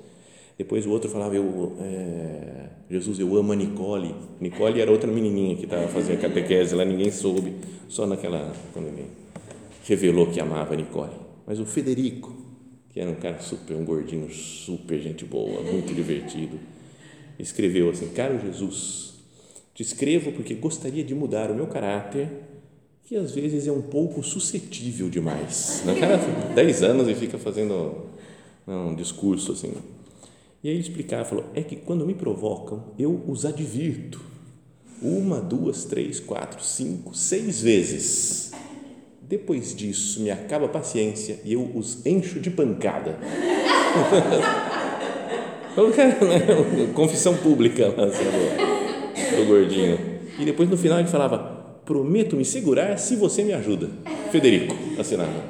Depois 0.56 0.86
o 0.86 0.90
outro 0.90 1.10
falava, 1.10 1.36
eu, 1.36 1.76
é, 1.78 2.70
Jesus, 2.90 3.20
eu 3.20 3.36
amo 3.36 3.52
a 3.52 3.54
Nicole. 3.54 4.14
Nicole 4.40 4.80
era 4.80 4.90
outra 4.90 5.12
menininha 5.12 5.54
que 5.56 5.64
estava 5.64 5.88
fazendo 5.88 6.22
catequese 6.22 6.74
lá, 6.74 6.86
ninguém 6.86 7.10
soube, 7.10 7.54
só 7.86 8.06
naquela, 8.06 8.50
quando 8.72 8.86
ele 8.86 9.04
revelou 9.84 10.28
que 10.28 10.40
amava 10.40 10.72
a 10.72 10.76
Nicole. 10.78 11.12
Mas 11.46 11.60
o 11.60 11.66
Federico, 11.66 12.34
que 12.88 12.98
era 12.98 13.10
um 13.10 13.16
cara 13.16 13.40
super, 13.40 13.76
um 13.76 13.84
gordinho 13.84 14.32
super 14.32 14.98
gente 14.98 15.26
boa, 15.26 15.60
muito 15.60 15.92
divertido, 15.92 16.58
escreveu 17.38 17.90
assim, 17.90 18.08
caro 18.08 18.40
Jesus, 18.40 19.16
te 19.74 19.82
escrevo 19.82 20.32
porque 20.32 20.54
gostaria 20.54 21.04
de 21.04 21.14
mudar 21.14 21.50
o 21.50 21.54
meu 21.54 21.66
caráter, 21.66 22.30
que 23.12 23.18
às 23.18 23.32
vezes 23.32 23.66
é 23.66 23.72
um 23.72 23.82
pouco 23.82 24.22
suscetível 24.22 25.10
demais. 25.10 25.82
O 25.84 26.00
cara 26.00 26.16
tem 26.16 26.54
10 26.54 26.82
anos 26.82 27.08
e 27.08 27.14
fica 27.14 27.36
fazendo 27.36 28.06
um 28.66 28.94
discurso 28.94 29.52
assim, 29.52 29.74
e 30.64 30.68
aí 30.68 30.74
ele 30.76 30.80
explicava, 30.80 31.22
falou, 31.22 31.44
é 31.54 31.60
que 31.60 31.76
quando 31.76 32.06
me 32.06 32.14
provocam, 32.14 32.84
eu 32.98 33.22
os 33.28 33.44
advirto. 33.44 34.18
Uma, 35.02 35.40
duas, 35.40 35.84
três, 35.84 36.20
quatro, 36.20 36.64
cinco, 36.64 37.14
seis 37.14 37.60
vezes. 37.60 38.52
Depois 39.20 39.74
disso, 39.74 40.22
me 40.22 40.30
acaba 40.30 40.64
a 40.64 40.68
paciência 40.68 41.38
e 41.44 41.52
eu 41.52 41.70
os 41.74 42.06
encho 42.06 42.40
de 42.40 42.50
pancada. 42.50 43.18
Né, 45.74 46.92
confissão 46.94 47.34
pública 47.34 47.88
lá, 47.88 48.04
do, 48.04 49.36
do 49.36 49.46
gordinho. 49.46 49.98
E 50.38 50.44
depois 50.44 50.68
no 50.68 50.76
final 50.76 50.98
ele 50.98 51.08
falava: 51.08 51.51
Prometo 51.92 52.36
me 52.36 52.44
segurar 52.46 52.96
se 52.96 53.14
você 53.16 53.44
me 53.44 53.52
ajuda. 53.52 53.90
Federico, 54.30 54.74
assinava. 54.98 55.44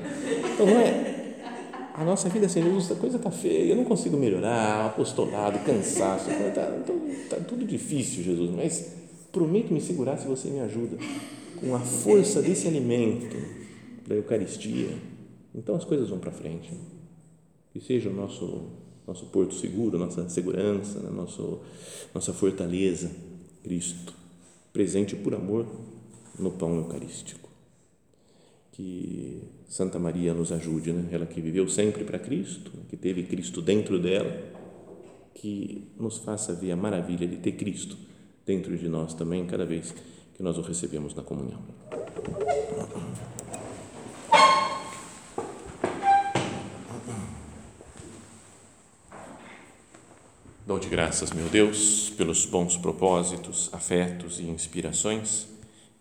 Então 0.52 0.66
não 0.66 0.76
é 0.76 1.36
a 1.94 2.04
nossa 2.04 2.28
vida 2.28 2.48
sem 2.48 2.64
Jesus, 2.64 2.90
a 2.90 2.96
coisa 2.96 3.16
está 3.16 3.30
feia, 3.30 3.70
eu 3.70 3.76
não 3.76 3.84
consigo 3.84 4.16
melhorar, 4.16 4.86
apostolado, 4.86 5.60
cansaço, 5.60 6.28
está 6.28 6.66
tá 7.30 7.36
tudo 7.46 7.64
difícil, 7.64 8.24
Jesus, 8.24 8.50
mas 8.50 8.92
prometo 9.30 9.72
me 9.72 9.80
segurar 9.80 10.16
se 10.16 10.26
você 10.26 10.48
me 10.48 10.58
ajuda, 10.58 10.96
com 11.60 11.76
a 11.76 11.78
força 11.78 12.42
desse 12.42 12.66
alimento, 12.66 13.36
da 14.04 14.16
Eucaristia. 14.16 14.98
Então 15.54 15.76
as 15.76 15.84
coisas 15.84 16.08
vão 16.08 16.18
para 16.18 16.32
frente. 16.32 16.72
Que 17.72 17.78
seja 17.78 18.10
o 18.10 18.12
nosso, 18.12 18.64
nosso 19.06 19.26
porto 19.26 19.54
seguro, 19.54 19.96
nossa 19.96 20.28
segurança, 20.28 20.98
né, 20.98 21.08
nosso, 21.08 21.60
nossa 22.12 22.32
fortaleza, 22.32 23.12
Cristo, 23.62 24.12
presente 24.72 25.14
por 25.14 25.36
amor 25.36 25.66
no 26.38 26.50
pão 26.50 26.76
eucarístico. 26.76 27.48
Que 28.72 29.42
Santa 29.68 29.98
Maria 29.98 30.32
nos 30.32 30.50
ajude, 30.50 30.92
né? 30.92 31.08
ela 31.12 31.26
que 31.26 31.40
viveu 31.40 31.68
sempre 31.68 32.04
para 32.04 32.18
Cristo, 32.18 32.70
que 32.88 32.96
teve 32.96 33.22
Cristo 33.24 33.60
dentro 33.60 33.98
dela, 33.98 34.38
que 35.34 35.88
nos 35.98 36.18
faça 36.18 36.54
ver 36.54 36.72
a 36.72 36.76
maravilha 36.76 37.26
de 37.26 37.36
ter 37.36 37.52
Cristo 37.52 37.96
dentro 38.46 38.76
de 38.76 38.88
nós 38.88 39.14
também, 39.14 39.46
cada 39.46 39.64
vez 39.64 39.94
que 40.34 40.42
nós 40.42 40.58
o 40.58 40.62
recebemos 40.62 41.14
na 41.14 41.22
comunhão. 41.22 41.60
Dou-te 50.66 50.88
graças, 50.88 51.32
meu 51.32 51.48
Deus, 51.48 52.10
pelos 52.16 52.46
bons 52.46 52.76
propósitos, 52.76 53.68
afetos 53.72 54.40
e 54.40 54.44
inspirações 54.44 55.51